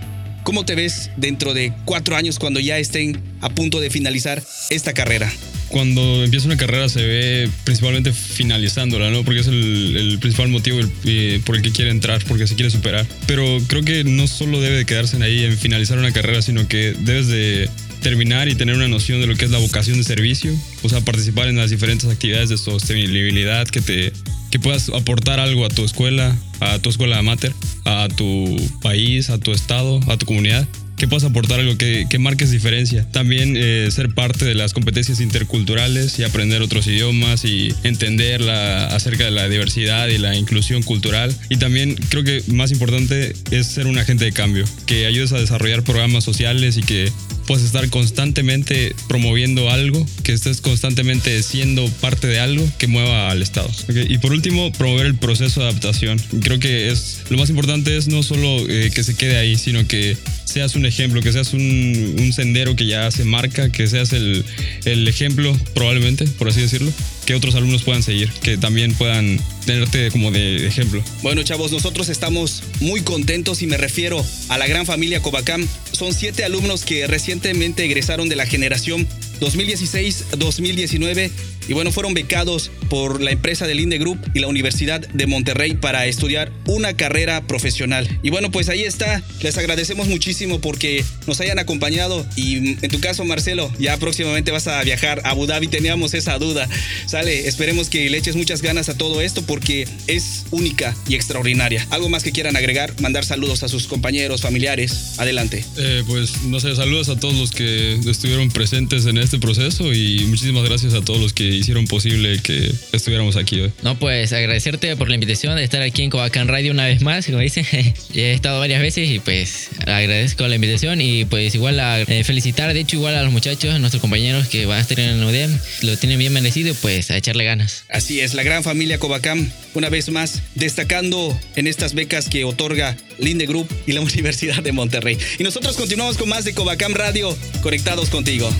¿cómo 0.45 0.65
te 0.65 0.75
ves 0.75 1.11
dentro 1.19 1.53
de 1.53 1.75
cuatro 1.85 2.17
años 2.17 2.39
cuando 2.39 2.59
ya 2.59 2.79
estén 2.79 3.21
a 3.43 3.51
punto 3.51 3.81
de 3.81 3.91
finalizar 3.91 4.43
esta 4.71 4.95
carrera? 4.95 5.31
cuando 5.73 6.23
empieza 6.23 6.47
una 6.47 6.59
carrera 6.59 6.89
se 6.89 7.03
ve 7.03 7.51
principalmente 7.65 8.13
finalizándola, 8.13 9.11
¿no? 9.11 9.25
Porque 9.25 9.41
es 9.41 9.47
el, 9.49 10.19
principal 10.21 10.49
motivo 10.49 10.81
eh, 11.07 11.41
por 11.45 11.57
el 11.57 11.63
que 11.63 11.73
quiere 11.73 11.91
entrar, 11.91 12.23
porque 12.29 12.47
se 12.47 12.55
quiere 12.55 12.71
superar. 12.71 13.07
Pero 13.27 13.59
creo 13.67 13.83
que 13.83 14.05
no 14.05 14.29
solo 14.29 14.61
debe 14.61 14.77
de 14.77 14.85
quedarse 14.85 15.17
en 15.17 15.23
ahí 15.23 15.45
en 15.45 15.57
finalizar 15.57 15.99
una 15.99 16.13
carrera, 16.13 16.43
sino 16.43 16.69
que 16.69 16.95
debes 17.01 17.29
de 17.29 17.71
terminar 18.03 18.49
y 18.49 18.55
tener 18.55 18.75
una 18.75 18.89
noción 18.89 19.21
de 19.21 19.27
lo 19.27 19.37
que 19.37 19.45
es 19.45 19.51
la 19.51 19.59
vocación 19.59 19.97
de 19.97 20.05
servicio, 20.05 20.53
o 20.83 20.89
sea, 20.89 21.01
participar 21.01 21.49
en 21.49 21.57
las 21.57 21.71
diferentes 21.71 22.11
actividades 22.11 22.51
de 22.51 22.59
sostenibilidad 22.59 23.67
que 23.67 23.81
te 23.81 24.13
que 24.51 24.59
puedas 24.59 24.91
aportar 24.91 25.41
algo 25.41 25.65
a 25.65 25.71
tu 25.71 25.83
escuela, 25.83 26.37
a 26.61 26.79
tu 26.79 26.91
escuela 26.91 27.19
amateur, 27.19 27.55
a 27.87 28.09
tu 28.15 28.55
país, 28.83 29.31
a 29.31 29.39
tu 29.39 29.53
estado, 29.53 29.99
a 30.09 30.19
tu 30.19 30.27
comunidad 30.27 30.69
que 31.03 31.09
puedas 31.09 31.25
aportar 31.25 31.59
algo 31.59 31.77
que, 31.77 32.07
que 32.09 32.21
marques 32.21 32.53
diferencia. 32.53 33.05
También 33.11 33.55
eh, 33.57 33.89
ser 33.91 34.15
parte 34.15 34.45
de 34.45 34.55
las 34.55 34.73
competencias 34.73 35.21
interculturales 35.21 36.17
y 36.21 36.23
aprender 36.23 36.63
otros 36.63 36.87
idiomas 36.87 37.45
y 37.45 37.75
entender 37.83 38.41
la, 38.41 38.87
acerca 38.87 39.25
de 39.25 39.33
la 39.33 39.49
diversidad 39.49 40.07
y 40.07 40.19
la 40.19 40.37
inclusión 40.37 40.85
cultural. 40.85 41.35
Y 41.49 41.57
también 41.57 41.97
creo 42.09 42.23
que 42.23 42.45
más 42.47 42.71
importante 42.71 43.35
es 43.51 43.67
ser 43.67 43.89
un 43.89 43.99
agente 43.99 44.27
de 44.27 44.31
cambio, 44.31 44.65
que 44.87 45.07
ayudes 45.07 45.33
a 45.33 45.41
desarrollar 45.41 45.83
programas 45.83 46.23
sociales 46.23 46.77
y 46.77 46.83
que 46.83 47.11
puedas 47.47 47.65
estar 47.65 47.89
constantemente 47.91 48.95
promoviendo 49.09 49.71
algo, 49.71 50.07
que 50.23 50.33
estés 50.33 50.61
constantemente 50.61 51.43
siendo 51.43 51.87
parte 52.01 52.27
de 52.27 52.41
algo 52.41 52.67
que 52.79 52.87
mueva 52.87 53.31
al 53.31 53.43
Estado. 53.43 53.69
Ok, 53.69 53.97
Y 54.09 54.19
por 54.19 54.33
último, 54.33 54.73
promover 54.73 55.07
el 55.07 55.15
proceso 55.17 55.61
de 55.61 55.69
adaptación. 55.69 56.21
Creo 56.43 56.59
que 56.59 56.91
es 56.91 57.23
lo 57.29 57.39
más 57.39 57.51
importante 57.51 57.97
es 57.97 58.09
no 58.09 58.23
solo 58.23 58.69
eh, 58.69 58.91
que 58.95 59.05
se 59.05 59.15
quede 59.15 59.37
ahí, 59.39 59.57
sino 59.57 59.87
que 59.87 60.17
seas 60.45 60.75
un 60.75 60.87
ejemplo, 60.87 61.23
que 61.23 61.33
seas 61.33 61.53
un, 61.55 62.17
un 62.19 62.33
sendero 62.33 62.77
que 62.77 62.87
ya 62.87 63.11
se 63.11 63.25
marca, 63.25 63.71
que 63.71 63.87
seas 63.87 64.13
el, 64.13 64.45
el 64.85 65.09
ejemplo, 65.09 65.57
probablemente, 65.75 66.27
por 66.27 66.49
así 66.49 66.61
decirlo, 66.61 66.93
que 67.27 67.35
otros 67.35 67.55
alumnos 67.55 67.83
puedan 67.83 68.03
seguir, 68.03 68.31
que 68.43 68.59
también 68.59 68.95
puedan 68.95 69.39
tenerte 69.65 70.11
como 70.11 70.31
de 70.31 70.67
ejemplo. 70.67 71.03
Bueno, 71.23 71.43
chavos, 71.43 71.73
nosotros 71.73 72.09
estamos 72.09 72.63
muy 72.81 73.03
contentos 73.03 73.63
y 73.63 73.67
me 73.67 73.77
refiero 73.77 74.25
a 74.49 74.59
la 74.59 74.67
gran 74.67 74.87
familia 74.87 75.21
Covacam. 75.23 75.67
Son 75.93 76.13
siete 76.15 76.45
alumnos 76.45 76.85
que 76.85 77.07
recientemente 77.07 77.85
egresaron 77.85 78.29
de 78.29 78.37
la 78.37 78.47
generación 78.47 79.07
2016-2019 79.41 81.31
y 81.69 81.73
bueno, 81.73 81.93
fueron 81.93 82.15
becados 82.15 82.71
por 82.89 83.21
la 83.21 83.31
empresa 83.31 83.67
del 83.67 83.81
INDE 83.81 83.99
Group 83.99 84.19
y 84.35 84.41
la 84.41 84.49
Universidad 84.49 85.01
de 85.01 85.27
Monterrey 85.27 85.75
para 85.75 86.07
estudiar 86.07 86.53
una 86.67 86.95
carrera 86.95 87.47
profesional. 87.47 88.09
Y 88.23 88.31
bueno, 88.31 88.51
pues 88.51 88.69
ahí 88.69 88.83
está. 88.83 89.23
Les 89.41 89.57
agradecemos 89.59 90.09
muchísimo 90.09 90.61
porque 90.61 91.05
nos 91.27 91.41
hayan 91.41 91.59
acompañado 91.59 92.27
y 92.37 92.57
en 92.57 92.89
tu 92.91 93.01
caso, 93.01 93.25
Marcelo, 93.25 93.73
ya 93.79 93.97
próximamente 93.97 94.51
vas 94.51 94.67
a 94.67 94.83
viajar 94.83 95.21
a 95.25 95.31
Abu 95.31 95.47
Dhabi. 95.47 95.69
Teníamos 95.69 96.15
esa 96.15 96.39
duda. 96.39 96.69
Sale, 97.07 97.49
esperemos 97.49 97.89
que 97.89 98.11
le 98.11 98.19
eches 98.19 98.37
muchas 98.37 98.63
ganas 98.63 98.89
a 98.89 98.97
todo 98.97 99.21
esto 99.21 99.43
porque 99.43 99.87
es 100.07 100.45
única 100.51 100.95
y 101.09 101.15
extraordinaria. 101.15 101.87
Algo 101.91 102.09
más 102.09 102.23
que 102.23 102.33
quieran 102.33 102.57
agregar, 102.57 102.95
mandar 103.01 103.25
saludos 103.25 103.63
a 103.63 103.69
sus 103.69 103.87
compañeros, 103.87 104.43
familiares. 104.43 105.15
Adelante. 105.19 105.65
Eh, 105.79 106.03
pues 106.07 106.43
no 106.43 106.61
sé, 106.61 106.75
saludos 106.77 107.09
a 107.09 107.17
todos 107.19 107.35
los 107.35 107.51
que 107.51 107.95
estuvieron 108.07 108.51
presentes 108.51 109.07
en 109.07 109.19
este 109.19 109.39
proceso 109.39 109.93
y 109.93 110.27
muchísimas 110.27 110.65
gracias 110.65 110.95
a 110.95 111.03
todos 111.03 111.21
los 111.21 111.33
que 111.33 111.52
hicieron 111.55 111.87
posible 111.87 112.39
que 112.43 112.73
estuviéramos 112.93 113.37
aquí 113.37 113.61
hoy. 113.61 113.73
No, 113.83 113.99
pues 113.99 114.33
agradecerte 114.33 114.97
por 114.97 115.09
la 115.09 115.15
invitación 115.15 115.57
de 115.57 115.65
estar 115.65 115.83
aquí 115.83 116.03
en 116.03 116.11
Covacán 116.11 116.49
Radio 116.49 116.73
una 116.73 116.87
vez 116.87 117.03
más, 117.03 117.27
como 117.27 117.39
dicen. 117.39 117.67
He 118.15 118.33
estado 118.33 118.61
varias 118.61 118.81
veces 118.81 119.09
y 119.11 119.19
pues 119.19 119.71
agradezco 119.87 120.47
la 120.49 120.55
invitación 120.55 121.01
y 121.01 121.25
pues 121.25 121.55
igual 121.55 121.81
a 121.81 122.01
eh, 122.01 122.25
felicitar, 122.25 122.73
de 122.73 122.81
hecho 122.81 122.97
igual 122.97 123.15
a 123.17 123.23
los 123.23 123.33
muchachos, 123.33 123.75
a 123.75 123.79
nuestros 123.79 124.01
compañeros 124.01 124.49
que 124.49 124.67
van 124.67 124.79
a 124.79 124.81
estar 124.81 124.99
en 124.99 125.11
el 125.11 125.25
UDEM, 125.25 125.59
lo 125.83 125.97
tienen 125.97 126.19
bien 126.19 126.33
merecido, 126.33 126.75
pues 126.75 127.11
a 127.11 127.17
echarle 127.17 127.45
ganas. 127.45 127.85
Así 127.89 128.21
es, 128.21 128.35
la 128.35 128.43
gran 128.43 128.63
familia 128.63 128.99
Covacam, 128.99 129.51
una 129.75 129.89
vez 129.89 130.11
más, 130.11 130.43
destacando 130.55 131.39
en 131.57 131.67
estas 131.67 131.95
becas 131.95 132.29
que 132.29 132.45
otorga 132.45 132.97
Linde 133.19 133.47
Group 133.47 133.69
y 133.87 133.93
la 133.93 134.01
Universidad 134.13 134.63
de 134.63 134.73
Monterrey. 134.73 135.19
Y 135.39 135.43
nosotros 135.43 135.77
continuamos 135.77 136.17
con 136.17 136.29
más 136.29 136.45
de 136.45 136.55
Covacam 136.55 136.95
Radio, 136.95 137.37
conectados 137.63 138.11
contigo. 138.11 138.53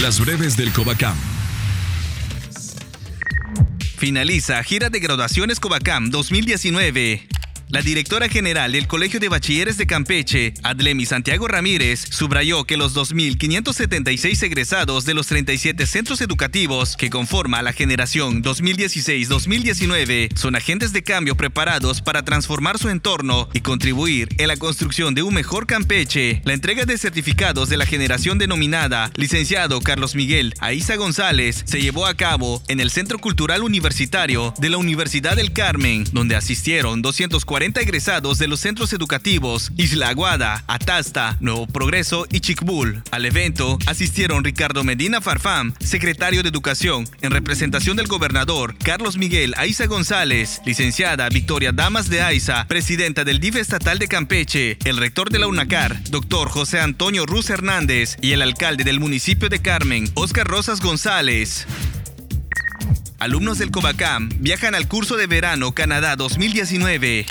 Las 0.00 0.20
breves 0.20 0.56
del 0.56 0.72
Covacam. 0.72 1.33
Finaliza 4.04 4.62
gira 4.62 4.90
de 4.90 5.00
graduaciones 5.00 5.58
Covacam 5.58 6.10
2019. 6.10 7.33
La 7.74 7.82
directora 7.82 8.28
general 8.28 8.70
del 8.70 8.86
Colegio 8.86 9.18
de 9.18 9.28
Bachilleres 9.28 9.76
de 9.76 9.88
Campeche, 9.88 10.54
Adlemi 10.62 11.06
Santiago 11.06 11.48
Ramírez, 11.48 12.06
subrayó 12.08 12.62
que 12.62 12.76
los 12.76 12.94
2.576 12.94 14.44
egresados 14.44 15.04
de 15.04 15.12
los 15.12 15.26
37 15.26 15.84
centros 15.84 16.20
educativos 16.20 16.96
que 16.96 17.10
conforma 17.10 17.62
la 17.62 17.72
generación 17.72 18.44
2016-2019 18.44 20.36
son 20.36 20.54
agentes 20.54 20.92
de 20.92 21.02
cambio 21.02 21.36
preparados 21.36 22.00
para 22.00 22.24
transformar 22.24 22.78
su 22.78 22.90
entorno 22.90 23.48
y 23.52 23.58
contribuir 23.58 24.28
en 24.38 24.46
la 24.46 24.56
construcción 24.56 25.16
de 25.16 25.24
un 25.24 25.34
mejor 25.34 25.66
Campeche. 25.66 26.42
La 26.44 26.52
entrega 26.52 26.84
de 26.84 26.96
certificados 26.96 27.70
de 27.70 27.76
la 27.76 27.86
generación 27.86 28.38
denominada 28.38 29.10
Licenciado 29.16 29.80
Carlos 29.80 30.14
Miguel 30.14 30.54
Aiza 30.60 30.94
González 30.94 31.64
se 31.66 31.82
llevó 31.82 32.06
a 32.06 32.14
cabo 32.14 32.62
en 32.68 32.78
el 32.78 32.92
Centro 32.92 33.18
Cultural 33.18 33.64
Universitario 33.64 34.54
de 34.58 34.70
la 34.70 34.76
Universidad 34.76 35.34
del 35.34 35.52
Carmen, 35.52 36.04
donde 36.12 36.36
asistieron 36.36 37.02
240 37.02 37.63
40 37.64 37.80
egresados 37.80 38.36
de 38.36 38.46
los 38.46 38.60
centros 38.60 38.92
educativos 38.92 39.72
Isla 39.78 40.10
Aguada, 40.10 40.62
Atasta, 40.66 41.38
Nuevo 41.40 41.66
Progreso 41.66 42.26
y 42.30 42.40
Chicbul. 42.40 43.02
Al 43.10 43.24
evento 43.24 43.78
asistieron 43.86 44.44
Ricardo 44.44 44.84
Medina 44.84 45.22
Farfam, 45.22 45.72
secretario 45.80 46.42
de 46.42 46.50
Educación, 46.50 47.08
en 47.22 47.30
representación 47.30 47.96
del 47.96 48.06
gobernador 48.06 48.76
Carlos 48.76 49.16
Miguel 49.16 49.54
Aiza 49.56 49.86
González, 49.86 50.60
licenciada 50.66 51.26
Victoria 51.30 51.72
Damas 51.72 52.10
de 52.10 52.20
Aiza, 52.20 52.66
presidenta 52.68 53.24
del 53.24 53.40
DIF 53.40 53.56
estatal 53.56 53.98
de 53.98 54.08
Campeche, 54.08 54.76
el 54.84 54.98
rector 54.98 55.30
de 55.30 55.38
la 55.38 55.46
UNACAR, 55.46 56.04
doctor 56.10 56.50
José 56.50 56.80
Antonio 56.80 57.24
Ruz 57.24 57.48
Hernández 57.48 58.18
y 58.20 58.32
el 58.32 58.42
alcalde 58.42 58.84
del 58.84 59.00
municipio 59.00 59.48
de 59.48 59.62
Carmen, 59.62 60.10
Oscar 60.12 60.46
Rosas 60.46 60.82
González. 60.82 61.66
Alumnos 63.20 63.56
del 63.56 63.70
Covacam 63.70 64.28
viajan 64.40 64.74
al 64.74 64.86
curso 64.86 65.16
de 65.16 65.26
verano 65.26 65.72
Canadá 65.72 66.14
2019. 66.14 67.24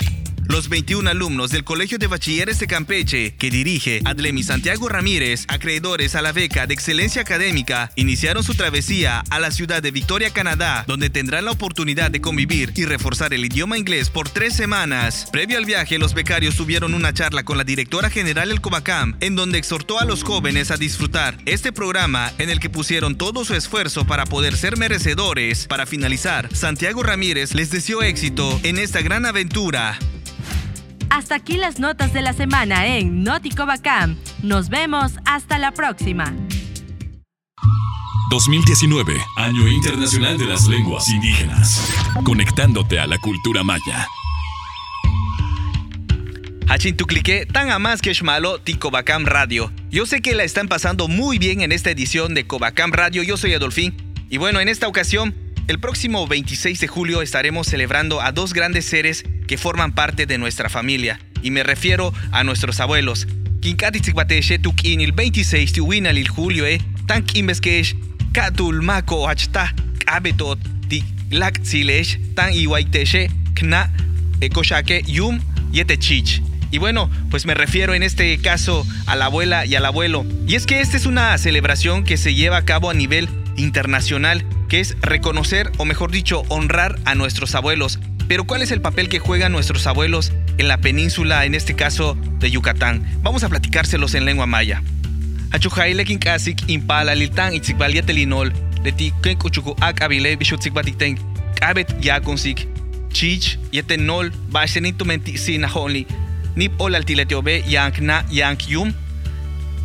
Los 0.48 0.68
21 0.68 1.08
alumnos 1.08 1.50
del 1.50 1.64
Colegio 1.64 1.98
de 1.98 2.06
Bachilleres 2.06 2.58
de 2.58 2.66
Campeche, 2.66 3.34
que 3.36 3.50
dirige 3.50 4.02
Adlemi 4.04 4.42
Santiago 4.42 4.88
Ramírez, 4.88 5.46
acreedores 5.48 6.14
a 6.14 6.22
la 6.22 6.32
beca 6.32 6.66
de 6.66 6.74
excelencia 6.74 7.22
académica, 7.22 7.90
iniciaron 7.96 8.44
su 8.44 8.54
travesía 8.54 9.24
a 9.30 9.40
la 9.40 9.50
ciudad 9.50 9.82
de 9.82 9.90
Victoria, 9.90 10.30
Canadá, 10.30 10.84
donde 10.86 11.08
tendrán 11.08 11.46
la 11.46 11.52
oportunidad 11.52 12.10
de 12.10 12.20
convivir 12.20 12.72
y 12.76 12.84
reforzar 12.84 13.32
el 13.32 13.44
idioma 13.44 13.78
inglés 13.78 14.10
por 14.10 14.28
tres 14.28 14.54
semanas. 14.54 15.28
Previo 15.32 15.56
al 15.56 15.64
viaje, 15.64 15.98
los 15.98 16.12
becarios 16.14 16.56
tuvieron 16.56 16.94
una 16.94 17.14
charla 17.14 17.42
con 17.44 17.56
la 17.56 17.64
directora 17.64 18.10
general 18.10 18.50
del 18.50 18.60
Covacam, 18.60 19.16
en 19.20 19.36
donde 19.36 19.58
exhortó 19.58 19.98
a 19.98 20.04
los 20.04 20.24
jóvenes 20.24 20.70
a 20.70 20.76
disfrutar 20.76 21.38
este 21.46 21.72
programa 21.72 22.32
en 22.38 22.50
el 22.50 22.60
que 22.60 22.70
pusieron 22.70 23.16
todo 23.16 23.44
su 23.44 23.54
esfuerzo 23.54 24.06
para 24.06 24.26
poder 24.26 24.56
ser 24.56 24.76
merecedores. 24.76 25.66
Para 25.66 25.86
finalizar, 25.86 26.54
Santiago 26.54 27.02
Ramírez 27.02 27.54
les 27.54 27.70
deseó 27.70 28.02
éxito 28.02 28.60
en 28.62 28.78
esta 28.78 29.00
gran 29.00 29.24
aventura. 29.24 29.98
Hasta 31.14 31.36
aquí 31.36 31.58
las 31.58 31.78
notas 31.78 32.12
de 32.12 32.22
la 32.22 32.32
semana 32.32 32.88
en 32.88 33.22
Noticobacam. 33.22 34.16
Nos 34.42 34.68
vemos 34.68 35.12
hasta 35.24 35.60
la 35.60 35.70
próxima. 35.70 36.34
2019, 38.30 39.14
Año 39.36 39.68
Internacional 39.68 40.36
de 40.38 40.46
las 40.46 40.66
Lenguas 40.66 41.08
Indígenas. 41.08 41.88
Conectándote 42.24 42.98
a 42.98 43.06
la 43.06 43.18
cultura 43.18 43.62
maya. 43.62 44.08
Hachintuclique, 46.66 47.46
tan 47.46 47.70
a 47.70 47.78
más 47.78 48.02
que 48.02 48.12
Shmalo, 48.12 48.58
Ticobacam 48.58 49.24
Radio. 49.24 49.70
Yo 49.92 50.06
sé 50.06 50.20
que 50.20 50.34
la 50.34 50.42
están 50.42 50.66
pasando 50.66 51.06
muy 51.06 51.38
bien 51.38 51.60
en 51.60 51.70
esta 51.70 51.92
edición 51.92 52.34
de 52.34 52.48
Cobacam 52.48 52.90
Radio. 52.90 53.22
Yo 53.22 53.36
soy 53.36 53.54
Adolfín. 53.54 53.94
Y 54.30 54.38
bueno, 54.38 54.58
en 54.58 54.68
esta 54.68 54.88
ocasión, 54.88 55.32
el 55.68 55.78
próximo 55.78 56.26
26 56.26 56.80
de 56.80 56.88
julio 56.88 57.22
estaremos 57.22 57.68
celebrando 57.68 58.20
a 58.20 58.32
dos 58.32 58.52
grandes 58.52 58.84
seres 58.84 59.24
que 59.46 59.58
forman 59.58 59.92
parte 59.92 60.26
de 60.26 60.38
nuestra 60.38 60.68
familia, 60.68 61.20
y 61.42 61.50
me 61.50 61.62
refiero 61.62 62.12
a 62.32 62.44
nuestros 62.44 62.80
abuelos. 62.80 63.26
Kinkatitzikbateshe 63.60 64.58
tukin 64.58 65.00
el 65.00 65.12
26 65.12 65.72
de 65.72 65.80
winal 65.80 66.28
julio 66.28 66.66
e 66.66 66.80
tank 67.06 67.34
imbeskesh 67.34 67.96
katul 68.32 68.82
mako 68.82 69.28
achta 69.28 69.74
kabetot 70.04 70.58
ti 70.88 71.02
lak 71.30 71.60
silesh 71.64 72.18
tan 72.34 72.52
iwaiteshe 72.52 73.30
kna 73.54 73.90
ekoshake 74.40 75.04
yum 75.06 75.40
yetechich. 75.72 76.42
Y 76.70 76.78
bueno, 76.78 77.08
pues 77.30 77.46
me 77.46 77.54
refiero 77.54 77.94
en 77.94 78.02
este 78.02 78.36
caso 78.38 78.84
a 79.06 79.14
la 79.14 79.26
abuela 79.26 79.64
y 79.64 79.76
al 79.76 79.86
abuelo. 79.86 80.26
Y 80.46 80.56
es 80.56 80.66
que 80.66 80.80
esta 80.80 80.96
es 80.96 81.06
una 81.06 81.38
celebración 81.38 82.02
que 82.04 82.16
se 82.16 82.34
lleva 82.34 82.56
a 82.56 82.64
cabo 82.64 82.90
a 82.90 82.94
nivel 82.94 83.28
internacional, 83.56 84.44
que 84.68 84.80
es 84.80 84.96
reconocer, 85.00 85.70
o 85.76 85.84
mejor 85.84 86.10
dicho, 86.10 86.42
honrar 86.48 86.98
a 87.04 87.14
nuestros 87.14 87.54
abuelos. 87.54 88.00
Pero 88.28 88.44
¿cuál 88.44 88.62
es 88.62 88.70
el 88.70 88.80
papel 88.80 89.08
que 89.08 89.18
juegan 89.18 89.52
nuestros 89.52 89.86
abuelos 89.86 90.32
en 90.58 90.68
la 90.68 90.78
península, 90.78 91.44
en 91.44 91.54
este 91.54 91.74
caso 91.74 92.16
de 92.38 92.50
Yucatán? 92.50 93.06
Vamos 93.22 93.44
a 93.44 93.48
platicárselos 93.48 94.14
en 94.14 94.24
lengua 94.24 94.46
maya. 94.46 94.82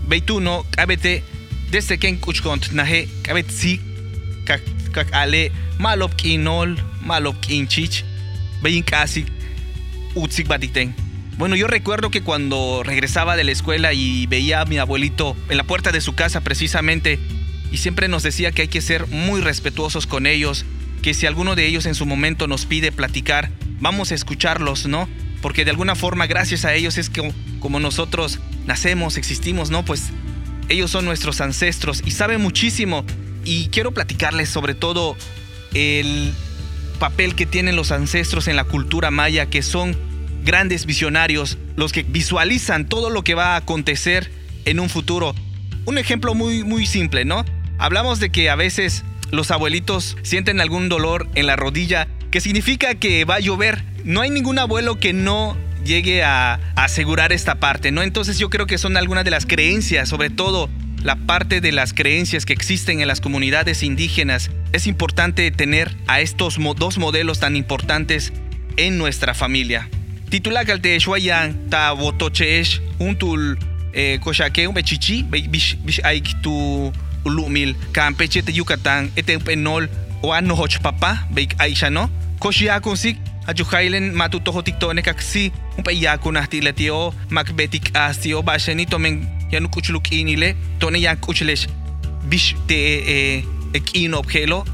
Beituno 0.08 0.66
desde 1.72 2.00
casi 8.86 9.26
bueno, 11.38 11.56
yo 11.56 11.68
recuerdo 11.68 12.12
que 12.12 12.22
cuando 12.22 12.82
regresaba 12.84 13.38
de 13.38 13.46
la 13.46 13.52
escuela 13.52 13.94
y 13.94 14.28
veía 14.28 14.62
a 14.62 14.66
mi 14.66 14.78
abuelito 14.78 15.38
en 15.50 15.56
la 15.56 15.64
puerta 15.64 15.92
de 15.92 16.02
su 16.02 16.14
casa 16.14 16.42
precisamente, 16.42 17.20
y 17.72 17.78
siempre 17.78 18.08
nos 18.08 18.24
decía 18.24 18.52
que 18.52 18.64
hay 18.64 18.68
que 18.68 18.82
ser 18.82 19.08
muy 19.08 19.40
respetuosos 19.40 20.06
con 20.06 20.26
ellos, 20.26 20.66
que 21.02 21.14
si 21.14 21.26
alguno 21.26 21.56
de 21.56 21.66
ellos 21.66 21.86
en 21.86 21.96
su 21.96 22.06
momento 22.06 22.48
nos 22.48 22.66
pide 22.66 22.92
platicar, 22.92 23.52
vamos 23.80 24.12
a 24.12 24.16
escucharlos, 24.16 24.86
¿no? 24.88 25.08
Porque 25.42 25.64
de 25.64 25.72
alguna 25.72 25.96
forma, 25.96 26.28
gracias 26.28 26.66
a 26.66 26.74
ellos 26.74 26.98
es 26.98 27.10
que 27.10 27.34
como 27.62 27.80
nosotros 27.80 28.40
nacemos, 28.66 29.16
existimos, 29.16 29.70
¿no? 29.70 29.86
Pues 29.86 30.10
ellos 30.68 30.92
son 30.92 31.06
nuestros 31.06 31.40
ancestros 31.40 32.02
y 32.06 32.12
saben 32.12 32.42
muchísimo. 32.42 33.06
Y 33.46 33.70
quiero 33.70 33.94
platicarles 33.94 34.50
sobre 34.50 34.76
todo 34.76 35.16
el 35.74 36.34
papel 37.00 37.36
que 37.36 37.46
tienen 37.46 37.76
los 37.76 37.92
ancestros 37.92 38.48
en 38.48 38.56
la 38.56 38.66
cultura 38.66 39.10
maya, 39.10 39.48
que 39.48 39.64
son 39.64 39.98
grandes 40.44 40.86
visionarios, 40.86 41.58
los 41.76 41.92
que 41.92 42.04
visualizan 42.04 42.88
todo 42.88 43.10
lo 43.10 43.24
que 43.24 43.36
va 43.36 43.54
a 43.54 43.58
acontecer 43.58 44.32
en 44.66 44.80
un 44.80 44.90
futuro. 44.90 45.34
Un 45.86 45.98
ejemplo 45.98 46.36
muy, 46.36 46.64
muy 46.64 46.86
simple, 46.86 47.26
¿no? 47.26 47.46
Hablamos 47.78 48.20
de 48.20 48.30
que 48.30 48.50
a 48.50 48.56
veces 48.56 49.04
los 49.32 49.52
abuelitos 49.52 50.18
sienten 50.22 50.62
algún 50.62 50.90
dolor 50.90 51.28
en 51.36 51.48
la 51.48 51.56
rodilla, 51.56 52.08
que 52.32 52.42
significa 52.42 52.96
que 52.96 53.26
va 53.26 53.36
a 53.36 53.40
llover. 53.40 53.84
No 54.04 54.22
hay 54.22 54.30
ningún 54.30 54.60
abuelo 54.60 55.00
que 55.00 55.14
no 55.14 55.58
llegue 55.84 56.24
a, 56.24 56.60
asegurar 56.76 57.32
esta 57.34 57.56
parte, 57.56 57.92
¿no? 57.92 58.02
Entonces 58.02 58.38
yo 58.38 58.50
creo 58.50 58.68
que 58.68 58.78
son 58.78 58.98
algunas 58.98 59.26
de 59.26 59.32
las 59.32 59.46
creencias, 59.46 60.10
sobre 60.10 60.30
todo 60.30 60.70
la 61.04 61.16
parte 61.16 61.62
de 61.62 61.72
las 61.72 61.94
creencias 61.94 62.46
que 62.46 62.54
existen 62.54 63.02
en 63.02 63.08
las 63.08 63.22
comunidades 63.22 63.84
indígenas, 63.84 64.52
es 64.74 64.88
importante 64.88 65.50
tener 65.52 65.96
a 66.08 66.22
estos 66.22 66.58
dos 66.78 66.98
modelos 66.98 67.40
tan 67.40 67.56
importantes 67.56 68.34
en 68.78 68.98
nuestra 68.98 69.34
familia. 69.34 69.90
Titulacalte 70.30 71.00
Shuayan 71.00 71.70
ta 71.70 71.94
wotochesh 71.94 72.82
untul 73.00 73.58
koshake 74.22 74.68
un 74.68 74.74
bechichi 74.74 75.24
bish 75.24 76.02
aik 76.04 76.42
tu 76.42 76.92
ulumil 77.26 77.76
campeche 77.92 78.44
te 78.44 78.54
Yucatán 78.54 79.12
ete 79.16 79.40
penol 79.40 79.90
o 80.22 80.34
papá 80.82 81.28
beik 81.32 81.56
aisha 81.60 81.90
no 81.90 82.10
koshia 82.40 82.80
konsik 82.80 83.18
ayuhailen 83.48 84.14
matutoho 84.14 84.62
tiktone 84.62 85.02
kaksi 85.02 85.52
un 85.78 85.84
peyakun 85.84 86.38
ahtiletio 86.38 87.14
makbetik 87.30 87.96
astio 87.96 88.44
basheni 88.44 88.86
tomen 88.86 89.39
ya 89.52 89.60
no 89.60 89.70
kuchuluk 89.70 90.12
inile 90.12 90.56
tone 90.80 91.00
ya 91.00 91.16
kuchlesh 91.16 91.68
bish 92.24 92.56
te 92.68 93.40
ek 93.74 93.96
in 93.96 94.14
objelo 94.14 94.66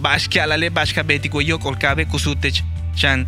bash 0.00 0.28
que 0.28 0.40
alale 0.40 0.70
bash 0.70 0.94
kabeti 0.94 1.30
yo 1.44 1.58
kolkabe 1.58 2.06
kusutech 2.06 2.62
chan 2.94 3.26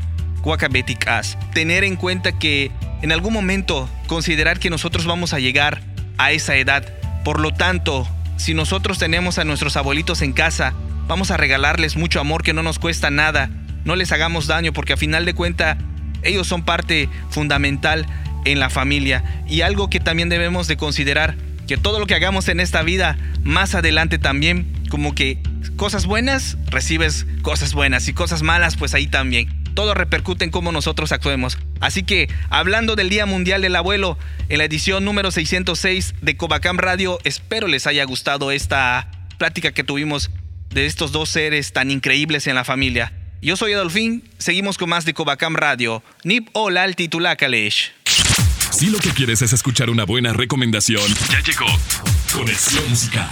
betik 0.71 1.07
as. 1.07 1.37
Tener 1.53 1.85
en 1.85 1.97
cuenta 1.97 2.39
que 2.39 2.71
en 3.03 3.13
algún 3.13 3.33
momento 3.33 3.89
considerar 4.07 4.59
que 4.59 4.71
nosotros 4.71 5.05
vamos 5.05 5.33
a 5.33 5.39
llegar 5.39 5.83
a 6.19 6.33
esa 6.33 6.57
edad. 6.57 6.85
Por 7.25 7.41
lo 7.41 7.53
tanto 7.53 8.09
si 8.37 8.55
nosotros 8.55 8.99
tenemos 8.99 9.39
a 9.39 9.45
nuestros 9.45 9.77
abuelitos 9.77 10.23
en 10.23 10.33
casa 10.33 10.73
vamos 11.07 11.31
a 11.31 11.37
regalarles 11.37 11.97
mucho 11.97 12.21
amor 12.21 12.43
que 12.43 12.53
no 12.53 12.63
nos 12.63 12.79
cuesta 12.79 13.11
nada. 13.11 13.51
No 13.85 13.97
les 13.97 14.13
hagamos 14.13 14.47
daño 14.47 14.73
porque 14.73 14.95
a 14.95 14.97
final 14.97 15.25
de 15.25 15.35
cuenta 15.35 15.77
ellos 16.23 16.47
son 16.47 16.63
parte 16.63 17.09
fundamental 17.31 18.07
en 18.45 18.61
la 18.61 18.71
familia. 18.71 19.43
Y 19.49 19.63
algo 19.63 19.91
que 19.91 20.01
también 20.01 20.29
debemos 20.29 20.69
de 20.69 20.77
considerar, 20.77 21.37
que 21.67 21.77
todo 21.77 21.99
lo 21.99 22.07
que 22.07 22.15
hagamos 22.15 22.49
en 22.49 22.61
esta 22.61 22.83
vida, 22.83 23.17
más 23.43 23.75
adelante 23.75 24.19
también, 24.19 24.73
como 24.89 25.15
que 25.15 25.39
cosas 25.77 26.07
buenas, 26.07 26.59
recibes 26.67 27.27
cosas 27.43 27.75
buenas 27.75 28.09
y 28.09 28.13
cosas 28.13 28.43
malas, 28.43 28.77
pues 28.77 28.95
ahí 28.95 29.07
también. 29.07 29.49
Todo 29.75 29.95
repercute 29.95 30.45
en 30.45 30.51
cómo 30.51 30.73
nosotros 30.73 31.13
actuemos. 31.13 31.59
Así 31.81 32.03
que, 32.03 32.29
hablando 32.51 32.97
del 32.97 33.09
Día 33.09 33.25
Mundial 33.25 33.63
del 33.63 33.77
Abuelo, 33.77 34.19
en 34.49 34.59
la 34.59 34.65
edición 34.65 35.05
número 35.05 35.31
606 35.31 36.17
de 36.21 36.37
Covacam 36.37 36.77
Radio, 36.77 37.19
espero 37.25 37.69
les 37.69 37.87
haya 37.87 38.05
gustado 38.05 38.51
esta 38.51 39.09
plática 39.39 39.73
que 39.73 39.85
tuvimos 39.85 40.31
de 40.71 40.87
estos 40.87 41.13
dos 41.13 41.29
seres 41.29 41.73
tan 41.73 41.91
increíbles 41.91 42.47
en 42.47 42.57
la 42.57 42.65
familia. 42.65 43.13
Yo 43.43 43.57
soy 43.57 43.73
Adolfín, 43.73 44.23
seguimos 44.39 44.77
con 44.77 44.91
más 44.91 45.05
de 45.05 45.15
Covacam 45.15 45.57
Radio. 45.57 46.03
Nip 46.25 46.49
Hola 46.53 46.83
al 46.83 46.95
titulacalesh. 46.95 48.00
Si 48.71 48.89
lo 48.89 48.99
que 48.99 49.11
quieres 49.11 49.43
es 49.43 49.53
escuchar 49.53 49.91
una 49.91 50.05
buena 50.05 50.33
recomendación, 50.33 51.03
ya 51.31 51.41
llegó 51.41 51.67
Conexión 52.33 52.89
Musical. 52.89 53.29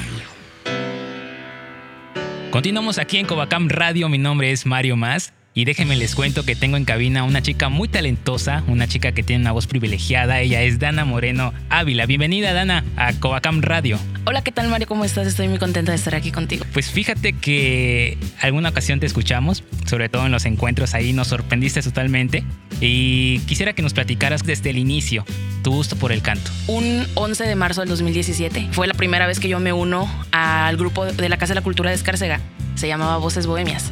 Continuamos 2.51 2.99
aquí 2.99 3.19
en 3.19 3.27
Covacam 3.27 3.69
Radio, 3.69 4.09
mi 4.09 4.19
nombre 4.19 4.51
es 4.51 4.67
Mario 4.67 4.97
Más. 4.97 5.33
Y 5.55 5.65
déjenme 5.65 5.97
les 5.97 6.15
cuento 6.15 6.45
que 6.45 6.55
tengo 6.55 6.77
en 6.77 6.85
cabina 6.85 7.25
una 7.25 7.43
chica 7.43 7.69
muy 7.69 7.89
talentosa, 7.89 8.63
una 8.69 8.87
chica 8.87 9.13
que 9.13 9.23
tiene 9.23 9.43
una 9.43 9.53
voz 9.53 9.67
privilegiada. 9.67 10.41
Ella 10.41 10.63
es 10.63 10.79
Dana 10.79 11.05
Moreno 11.05 11.53
Ávila. 11.69 12.07
Bienvenida, 12.07 12.53
Dana, 12.53 12.85
a 12.97 13.13
Covacam 13.15 13.61
Radio. 13.63 13.99
Hola, 14.25 14.43
¿qué 14.43 14.53
tal, 14.53 14.69
Mario? 14.69 14.87
¿Cómo 14.87 15.05
estás? 15.05 15.27
Estoy 15.27 15.49
muy 15.49 15.59
contenta 15.59 15.91
de 15.91 15.97
estar 15.97 16.15
aquí 16.15 16.31
contigo. 16.31 16.65
Pues 16.73 16.91
fíjate 16.91 17.33
que 17.33 18.19
alguna 18.41 18.69
ocasión 18.69 19.01
te 19.01 19.07
escuchamos, 19.07 19.65
sobre 19.87 20.09
todo 20.09 20.27
en 20.27 20.33
los 20.33 20.45
encuentros 20.45 20.95
ahí, 20.95 21.13
nos 21.13 21.29
sorprendiste 21.29 21.83
totalmente. 21.83 22.45
Y 22.81 23.41
quisiera 23.41 23.73
que 23.73 23.83
nos 23.83 23.95
platicaras 23.95 24.45
desde 24.45 24.71
el 24.71 24.79
inicio 24.79 25.25
tu 25.65 25.73
gusto 25.73 25.97
por 25.97 26.13
el 26.13 26.23
canto. 26.23 26.51
Un 26.69 27.05
11 27.15 27.45
de 27.45 27.57
marzo 27.57 27.81
del 27.81 27.89
2017 27.89 28.69
fue 28.73 28.87
la 28.87 28.95
primera 28.95 29.27
vez 29.27 29.41
que 29.41 29.49
yo 29.49 29.59
me 29.59 29.73
uno 29.73 30.09
al 30.31 30.77
grupo 30.77 31.05
de 31.07 31.29
la 31.29 31.37
Casa 31.37 31.55
de 31.55 31.61
la 31.61 31.65
Cultura 31.65 31.91
de 31.91 31.97
Escárcega. 31.97 32.41
Se 32.77 32.87
llamaba 32.87 33.17
Voces 33.17 33.47
Bohemias. 33.47 33.91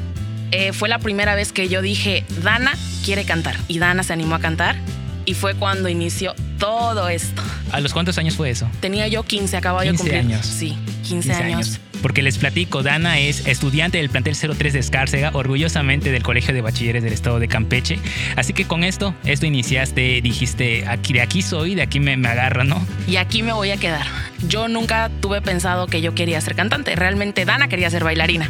Eh, 0.52 0.72
fue 0.72 0.88
la 0.88 0.98
primera 0.98 1.34
vez 1.34 1.52
que 1.52 1.68
yo 1.68 1.82
dije, 1.82 2.24
Dana 2.42 2.72
quiere 3.04 3.24
cantar. 3.24 3.56
Y 3.68 3.78
Dana 3.78 4.02
se 4.02 4.12
animó 4.12 4.36
a 4.36 4.40
cantar. 4.40 4.76
Y 5.24 5.34
fue 5.34 5.54
cuando 5.56 5.88
inició 5.88 6.34
todo 6.58 7.08
esto. 7.08 7.42
¿A 7.72 7.80
los 7.80 7.92
cuántos 7.92 8.16
años 8.18 8.36
fue 8.36 8.50
eso? 8.50 8.70
Tenía 8.80 9.08
yo 9.08 9.24
15, 9.24 9.56
acababa 9.56 9.82
de 9.82 9.92
cumplir. 9.92 10.20
años. 10.20 10.46
Sí, 10.46 10.78
15, 11.02 11.32
años. 11.32 11.80
Porque 12.00 12.22
les 12.22 12.38
platico, 12.38 12.84
Dana 12.84 13.18
es 13.18 13.48
estudiante 13.48 13.98
del 13.98 14.08
plantel 14.08 14.36
03 14.36 14.72
de 14.72 14.78
Escárcega, 14.78 15.30
orgullosamente 15.32 16.12
del 16.12 16.22
Colegio 16.22 16.54
de 16.54 16.60
Bachilleres 16.60 17.02
del 17.02 17.12
Estado 17.12 17.40
de 17.40 17.48
Campeche. 17.48 17.98
Así 18.36 18.52
que 18.52 18.66
con 18.66 18.84
esto, 18.84 19.14
esto 19.24 19.46
iniciaste, 19.46 20.20
dijiste, 20.20 20.86
aquí, 20.86 21.14
de 21.14 21.22
aquí 21.22 21.42
soy, 21.42 21.74
de 21.74 21.82
aquí 21.82 21.98
me, 21.98 22.16
me 22.16 22.28
agarro, 22.28 22.62
¿no? 22.62 22.86
Y 23.08 23.16
aquí 23.16 23.42
me 23.42 23.52
voy 23.52 23.70
a 23.70 23.78
quedar. 23.78 24.06
Yo 24.46 24.68
nunca 24.68 25.10
tuve 25.20 25.40
pensado 25.40 25.88
que 25.88 26.00
yo 26.00 26.14
quería 26.14 26.40
ser 26.40 26.54
cantante. 26.54 26.94
Realmente 26.94 27.44
Dana 27.44 27.66
quería 27.66 27.90
ser 27.90 28.04
bailarina 28.04 28.48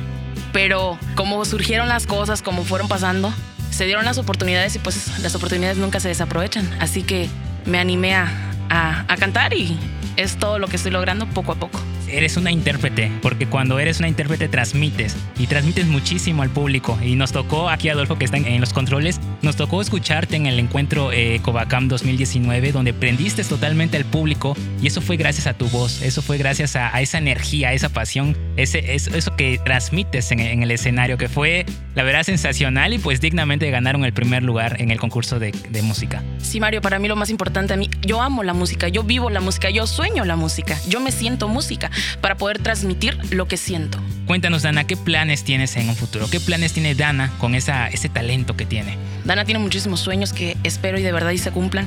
pero 0.56 0.98
como 1.16 1.44
surgieron 1.44 1.86
las 1.86 2.06
cosas, 2.06 2.40
como 2.40 2.64
fueron 2.64 2.88
pasando, 2.88 3.30
se 3.70 3.84
dieron 3.84 4.06
las 4.06 4.16
oportunidades 4.16 4.74
y 4.74 4.78
pues 4.78 5.18
las 5.18 5.34
oportunidades 5.34 5.76
nunca 5.76 6.00
se 6.00 6.08
desaprovechan. 6.08 6.66
Así 6.80 7.02
que 7.02 7.28
me 7.66 7.78
animé 7.78 8.14
a, 8.14 8.26
a, 8.70 9.16
cantar 9.18 9.52
y 9.52 9.78
es 10.16 10.38
todo 10.38 10.58
lo 10.58 10.66
que 10.66 10.76
estoy 10.76 10.92
logrando 10.92 11.26
poco 11.26 11.52
a 11.52 11.56
poco 11.56 11.78
eres 12.08 12.36
una 12.36 12.50
intérprete, 12.50 13.10
porque 13.22 13.46
cuando 13.46 13.78
eres 13.78 13.98
una 13.98 14.08
intérprete 14.08 14.48
transmites 14.48 15.16
y 15.38 15.46
transmites 15.46 15.86
muchísimo 15.86 16.42
al 16.42 16.50
público. 16.50 16.98
Y 17.02 17.16
nos 17.16 17.32
tocó, 17.32 17.68
aquí 17.68 17.88
Adolfo 17.88 18.18
que 18.18 18.24
está 18.24 18.36
en 18.36 18.60
los 18.60 18.72
controles, 18.72 19.20
nos 19.42 19.56
tocó 19.56 19.80
escucharte 19.80 20.36
en 20.36 20.46
el 20.46 20.58
encuentro 20.58 21.12
eh, 21.12 21.40
Covacam 21.42 21.88
2019, 21.88 22.72
donde 22.72 22.92
prendiste 22.92 23.44
totalmente 23.44 23.96
al 23.96 24.04
público 24.04 24.56
y 24.82 24.86
eso 24.86 25.00
fue 25.00 25.16
gracias 25.16 25.46
a 25.46 25.54
tu 25.54 25.68
voz, 25.68 26.02
eso 26.02 26.22
fue 26.22 26.38
gracias 26.38 26.76
a, 26.76 27.00
esa 27.00 27.18
energía, 27.18 27.68
a 27.68 27.72
esa 27.72 27.88
pasión, 27.88 28.36
ese, 28.56 28.94
eso, 28.94 29.36
que 29.36 29.60
transmites 29.64 30.30
en, 30.32 30.40
el 30.62 30.70
escenario, 30.70 31.18
que 31.18 31.28
fue 31.28 31.66
la 31.94 32.02
verdad 32.02 32.22
sensacional 32.22 32.92
y 32.92 32.98
pues 32.98 33.20
dignamente 33.20 33.70
ganaron 33.70 34.04
el 34.04 34.12
primer 34.12 34.42
lugar 34.42 34.80
en 34.80 34.90
el 34.90 34.98
concurso 34.98 35.38
de, 35.38 35.52
de 35.52 35.82
música. 35.82 36.22
Sí, 36.38 36.60
Mario, 36.60 36.80
para 36.80 36.98
mí 36.98 37.08
lo 37.08 37.16
más 37.16 37.30
importante 37.30 37.74
a 37.74 37.76
mí, 37.76 37.90
yo 38.02 38.22
amo 38.22 38.42
la 38.42 38.54
música, 38.54 38.88
yo 38.88 39.02
vivo 39.02 39.30
la 39.30 39.40
música, 39.40 39.70
yo 39.70 39.86
sueño 39.86 40.24
la 40.24 40.36
música, 40.36 40.78
yo 40.88 41.00
me 41.00 41.12
siento 41.12 41.48
música 41.48 41.90
para 42.20 42.36
poder 42.36 42.58
transmitir 42.58 43.18
lo 43.30 43.46
que 43.48 43.56
siento. 43.56 43.98
Cuéntanos, 44.26 44.62
Dana, 44.62 44.84
¿qué 44.84 44.96
planes 44.96 45.44
tienes 45.44 45.76
en 45.76 45.88
un 45.88 45.96
futuro? 45.96 46.28
¿Qué 46.28 46.40
planes 46.40 46.72
tiene 46.72 46.94
Dana 46.94 47.30
con 47.38 47.54
esa, 47.54 47.88
ese 47.88 48.08
talento 48.08 48.56
que 48.56 48.66
tiene? 48.66 48.98
Dana 49.24 49.44
tiene 49.44 49.60
muchísimos 49.60 50.00
sueños 50.00 50.32
que 50.32 50.56
espero 50.64 50.98
y 50.98 51.02
de 51.02 51.12
verdad 51.12 51.30
y 51.30 51.38
se 51.38 51.52
cumplan. 51.52 51.86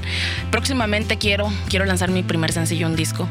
Próximamente 0.51 1.17
quiero, 1.17 1.51
quiero 1.69 1.85
lanzar 1.85 2.11
mi 2.11 2.23
primer 2.23 2.51
sencillo, 2.51 2.87
un 2.87 2.95
disco. 2.95 3.27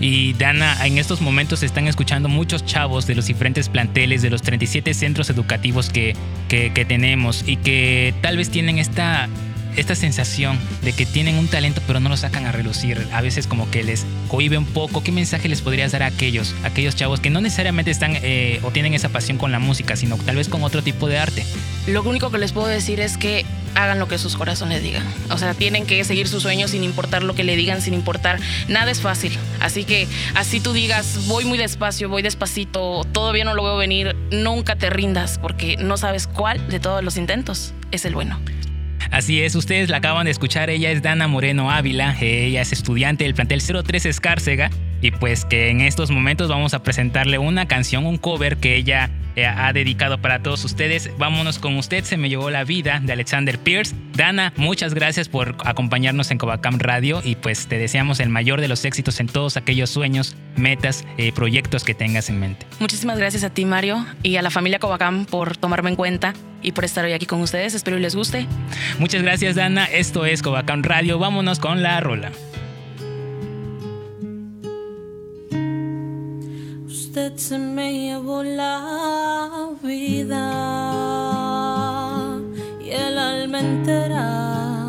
Y 0.00 0.32
Dana, 0.34 0.86
en 0.86 0.98
estos 0.98 1.20
momentos 1.20 1.60
se 1.60 1.66
están 1.66 1.86
escuchando 1.86 2.28
muchos 2.28 2.64
chavos 2.64 3.06
de 3.06 3.14
los 3.14 3.26
diferentes 3.26 3.68
planteles, 3.68 4.22
de 4.22 4.30
los 4.30 4.42
37 4.42 4.94
centros 4.94 5.28
educativos 5.28 5.90
que, 5.90 6.16
que, 6.48 6.72
que 6.72 6.84
tenemos 6.84 7.44
y 7.46 7.56
que 7.56 8.14
tal 8.22 8.36
vez 8.36 8.50
tienen 8.50 8.78
esta 8.78 9.28
esta 9.76 9.94
sensación 9.94 10.58
de 10.82 10.92
que 10.92 11.06
tienen 11.06 11.36
un 11.36 11.48
talento 11.48 11.80
pero 11.86 12.00
no 12.00 12.08
lo 12.08 12.16
sacan 12.16 12.46
a 12.46 12.52
relucir, 12.52 13.06
a 13.12 13.20
veces 13.20 13.46
como 13.46 13.70
que 13.70 13.82
les 13.82 14.06
cohibe 14.28 14.58
un 14.58 14.66
poco, 14.66 15.02
¿qué 15.02 15.12
mensaje 15.12 15.48
les 15.48 15.62
podrías 15.62 15.92
dar 15.92 16.02
a 16.02 16.06
aquellos, 16.06 16.54
aquellos 16.64 16.96
chavos 16.96 17.20
que 17.20 17.30
no 17.30 17.40
necesariamente 17.40 17.90
están 17.90 18.16
eh, 18.16 18.60
o 18.62 18.70
tienen 18.70 18.94
esa 18.94 19.08
pasión 19.08 19.38
con 19.38 19.52
la 19.52 19.58
música, 19.58 19.96
sino 19.96 20.16
tal 20.16 20.36
vez 20.36 20.48
con 20.48 20.62
otro 20.62 20.82
tipo 20.82 21.08
de 21.08 21.18
arte? 21.18 21.44
Lo 21.86 22.02
único 22.02 22.30
que 22.30 22.38
les 22.38 22.52
puedo 22.52 22.66
decir 22.66 23.00
es 23.00 23.16
que 23.16 23.44
hagan 23.74 23.98
lo 23.98 24.08
que 24.08 24.18
sus 24.18 24.36
corazones 24.36 24.82
digan. 24.82 25.04
O 25.30 25.38
sea, 25.38 25.54
tienen 25.54 25.86
que 25.86 26.02
seguir 26.04 26.28
sus 26.28 26.42
sueños 26.42 26.72
sin 26.72 26.84
importar 26.84 27.22
lo 27.22 27.34
que 27.34 27.44
le 27.44 27.56
digan, 27.56 27.80
sin 27.80 27.94
importar. 27.94 28.38
Nada 28.68 28.90
es 28.90 29.00
fácil. 29.00 29.36
Así 29.60 29.84
que 29.84 30.06
así 30.34 30.60
tú 30.60 30.72
digas, 30.72 31.26
voy 31.26 31.44
muy 31.44 31.58
despacio, 31.58 32.08
voy 32.08 32.22
despacito, 32.22 33.04
todavía 33.12 33.44
no 33.44 33.54
lo 33.54 33.64
veo 33.64 33.76
venir, 33.76 34.16
nunca 34.30 34.76
te 34.76 34.90
rindas 34.90 35.38
porque 35.38 35.76
no 35.76 35.96
sabes 35.96 36.26
cuál 36.26 36.66
de 36.68 36.80
todos 36.80 37.02
los 37.02 37.16
intentos 37.16 37.72
es 37.90 38.04
el 38.04 38.14
bueno. 38.14 38.38
Así 39.10 39.42
es, 39.42 39.56
ustedes 39.56 39.90
la 39.90 39.96
acaban 39.96 40.26
de 40.26 40.30
escuchar, 40.30 40.70
ella 40.70 40.90
es 40.90 41.02
Dana 41.02 41.26
Moreno 41.26 41.70
Ávila, 41.70 42.16
ella 42.20 42.62
es 42.62 42.72
estudiante 42.72 43.24
del 43.24 43.34
plantel 43.34 43.60
03 43.60 44.06
Escárcega 44.06 44.70
y 45.00 45.10
pues 45.10 45.44
que 45.44 45.68
en 45.68 45.80
estos 45.80 46.10
momentos 46.10 46.48
vamos 46.48 46.74
a 46.74 46.82
presentarle 46.82 47.38
una 47.38 47.66
canción, 47.66 48.06
un 48.06 48.18
cover 48.18 48.56
que 48.56 48.76
ella 48.76 49.10
eh, 49.36 49.46
ha 49.46 49.72
dedicado 49.72 50.18
para 50.18 50.42
todos 50.42 50.64
ustedes. 50.64 51.10
Vámonos 51.16 51.58
con 51.58 51.76
usted, 51.76 52.04
se 52.04 52.16
me 52.16 52.28
llevó 52.28 52.50
la 52.50 52.64
vida 52.64 53.00
de 53.02 53.12
Alexander 53.12 53.58
Pierce. 53.58 53.94
Dana, 54.14 54.52
muchas 54.56 54.92
gracias 54.92 55.28
por 55.28 55.56
acompañarnos 55.64 56.30
en 56.30 56.38
Covacam 56.38 56.78
Radio 56.78 57.22
y 57.24 57.36
pues 57.36 57.66
te 57.66 57.78
deseamos 57.78 58.20
el 58.20 58.28
mayor 58.28 58.60
de 58.60 58.68
los 58.68 58.84
éxitos 58.84 59.20
en 59.20 59.28
todos 59.28 59.56
aquellos 59.56 59.90
sueños, 59.90 60.36
metas, 60.56 61.04
eh, 61.16 61.32
proyectos 61.32 61.84
que 61.84 61.94
tengas 61.94 62.28
en 62.28 62.40
mente. 62.40 62.66
Muchísimas 62.80 63.18
gracias 63.18 63.44
a 63.44 63.50
ti 63.50 63.64
Mario 63.64 64.04
y 64.22 64.36
a 64.36 64.42
la 64.42 64.50
familia 64.50 64.78
Covacam 64.78 65.26
por 65.26 65.56
tomarme 65.56 65.90
en 65.90 65.96
cuenta 65.96 66.34
y 66.62 66.72
por 66.72 66.84
estar 66.84 67.04
hoy 67.04 67.12
aquí 67.12 67.26
con 67.26 67.40
ustedes. 67.40 67.74
Espero 67.74 67.96
que 67.96 68.02
les 68.02 68.14
guste. 68.14 68.46
Muchas 68.98 69.22
gracias 69.22 69.54
Dana, 69.54 69.84
esto 69.86 70.26
es 70.26 70.42
Covacam 70.42 70.82
Radio. 70.82 71.18
Vámonos 71.18 71.60
con 71.60 71.82
la 71.82 72.00
rola. 72.00 72.32
Se 77.40 77.58
me 77.58 77.92
llevó 77.98 78.42
la 78.42 79.70
vida 79.82 80.52
y 82.84 82.90
el 82.90 83.16
alma 83.16 83.60
entera. 83.60 84.86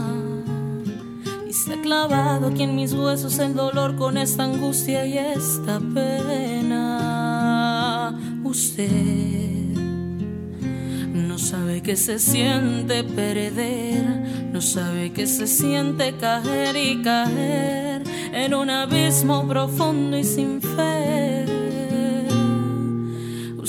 Y 1.48 1.54
se 1.54 1.76
ha 1.76 1.82
clavado 1.82 2.48
aquí 2.48 2.64
en 2.64 2.76
mis 2.76 2.92
huesos 2.94 3.40
el 3.40 3.54
dolor 3.56 3.96
con 3.96 4.18
esta 4.18 4.44
angustia 4.44 5.06
y 5.06 5.18
esta 5.18 5.80
pena. 5.94 7.00
Usted 8.44 8.90
no 11.14 11.38
sabe 11.38 11.82
que 11.82 11.96
se 11.96 12.20
siente 12.20 13.06
perder, 13.06 14.50
no 14.52 14.60
sabe 14.60 15.14
que 15.14 15.26
se 15.26 15.48
siente 15.48 16.18
caer 16.18 16.76
y 16.76 17.02
caer 17.02 18.04
en 18.34 18.54
un 18.54 18.70
abismo 18.70 19.48
profundo 19.48 20.18
y 20.18 20.26
sin 20.26 20.62
fe 20.62 21.51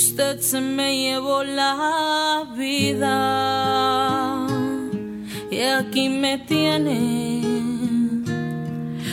Usted 0.04 0.40
se 0.40 0.60
me 0.60 0.98
llevó 0.98 1.44
la 1.44 2.44
vida 2.56 4.48
y 5.48 5.60
aquí 5.60 6.08
me 6.08 6.38
tiene. 6.38 7.40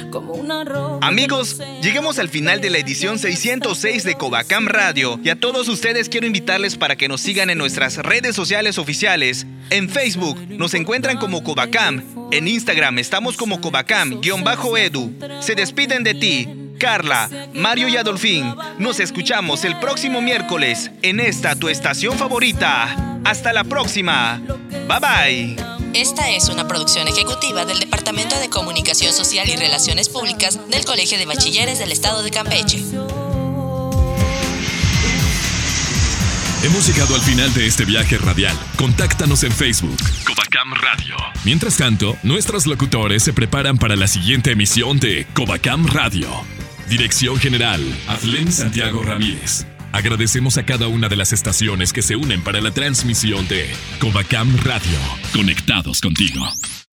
Como 0.10 0.34
una 0.34 0.64
ropa 0.64 1.06
Amigos, 1.06 1.62
llegamos 1.84 2.18
al 2.18 2.28
final 2.28 2.60
de 2.60 2.72
la 2.72 2.80
edición 2.80 3.20
606 3.20 4.04
de 4.04 4.16
Covacam 4.16 4.66
Radio 4.68 5.20
y 5.24 5.30
a 5.30 5.40
todos 5.40 5.68
ustedes 5.68 6.10
quiero 6.10 6.26
invitarles 6.26 6.76
para 6.76 6.96
que 6.96 7.08
nos 7.08 7.22
sigan 7.22 7.52
en 7.52 7.60
nuestras 7.60 7.98
redes 7.98 8.36
sociales 8.36 8.80
oficiales. 8.80 9.46
En 9.70 9.90
Facebook 9.90 10.40
nos 10.50 10.74
encuentran 10.74 11.18
como 11.18 11.44
Covacam, 11.44 12.04
en 12.32 12.48
Instagram 12.48 12.98
estamos 12.98 13.38
como 13.38 13.62
Covacam-edu. 13.62 15.14
Se 15.40 15.54
despiden 15.54 16.04
de 16.04 16.16
ti, 16.16 16.48
Carla, 16.80 17.30
Mario 17.54 17.90
y 17.90 17.98
Adolfín. 17.98 18.56
Nos 18.80 19.00
escuchamos 19.00 19.66
el 19.66 19.78
próximo 19.78 20.22
miércoles 20.22 20.90
en 21.04 21.20
esta 21.20 21.56
tu 21.56 21.70
estación 21.70 22.18
favorita. 22.18 23.20
Hasta 23.26 23.54
la 23.54 23.64
próxima. 23.64 24.42
Bye 24.88 25.00
bye. 25.00 25.80
Esta 25.94 26.30
es 26.30 26.50
una 26.50 26.68
producción 26.68 27.08
ejecutiva 27.08 27.66
del 27.66 27.80
Departamento 27.80 28.40
de 28.40 28.50
Comunicación 28.50 29.12
Social 29.12 29.50
y 29.50 29.56
Relaciones 29.56 30.08
Públicas 30.08 30.60
del 30.70 30.86
Colegio 30.86 31.18
de 31.18 31.26
Bachilleres 31.26 31.80
del 31.80 31.92
Estado 31.92 32.24
de 32.24 32.32
Campeche. 32.32 32.84
Hemos 36.62 36.88
llegado 36.88 37.16
al 37.16 37.22
final 37.22 37.54
de 37.54 37.68
este 37.68 37.86
viaje 37.86 38.18
radial. 38.18 38.58
Contáctanos 38.78 39.44
en 39.44 39.52
Facebook, 39.52 39.98
Covacam 40.26 40.74
Radio. 40.74 41.16
Mientras 41.46 41.78
tanto, 41.78 42.18
nuestros 42.22 42.68
locutores 42.68 43.24
se 43.24 43.34
preparan 43.34 43.78
para 43.78 43.96
la 43.96 44.08
siguiente 44.08 44.52
emisión 44.52 45.00
de 45.00 45.26
Covacam 45.34 45.88
Radio. 45.88 46.30
Dirección 46.90 47.38
General, 47.38 47.80
Aflen 48.08 48.52
Santiago 48.52 49.04
Ramírez. 49.04 49.68
Agradecemos 49.92 50.58
a 50.58 50.66
cada 50.66 50.88
una 50.88 51.08
de 51.08 51.16
las 51.16 51.34
estaciones 51.34 51.94
que 51.94 52.02
se 52.02 52.16
unen 52.16 52.44
para 52.44 52.62
la 52.62 52.72
transmisión 52.72 53.48
de 53.48 53.70
Covacam 54.00 54.58
Radio. 54.58 54.98
Conectados 55.32 56.02
contigo. 56.02 56.42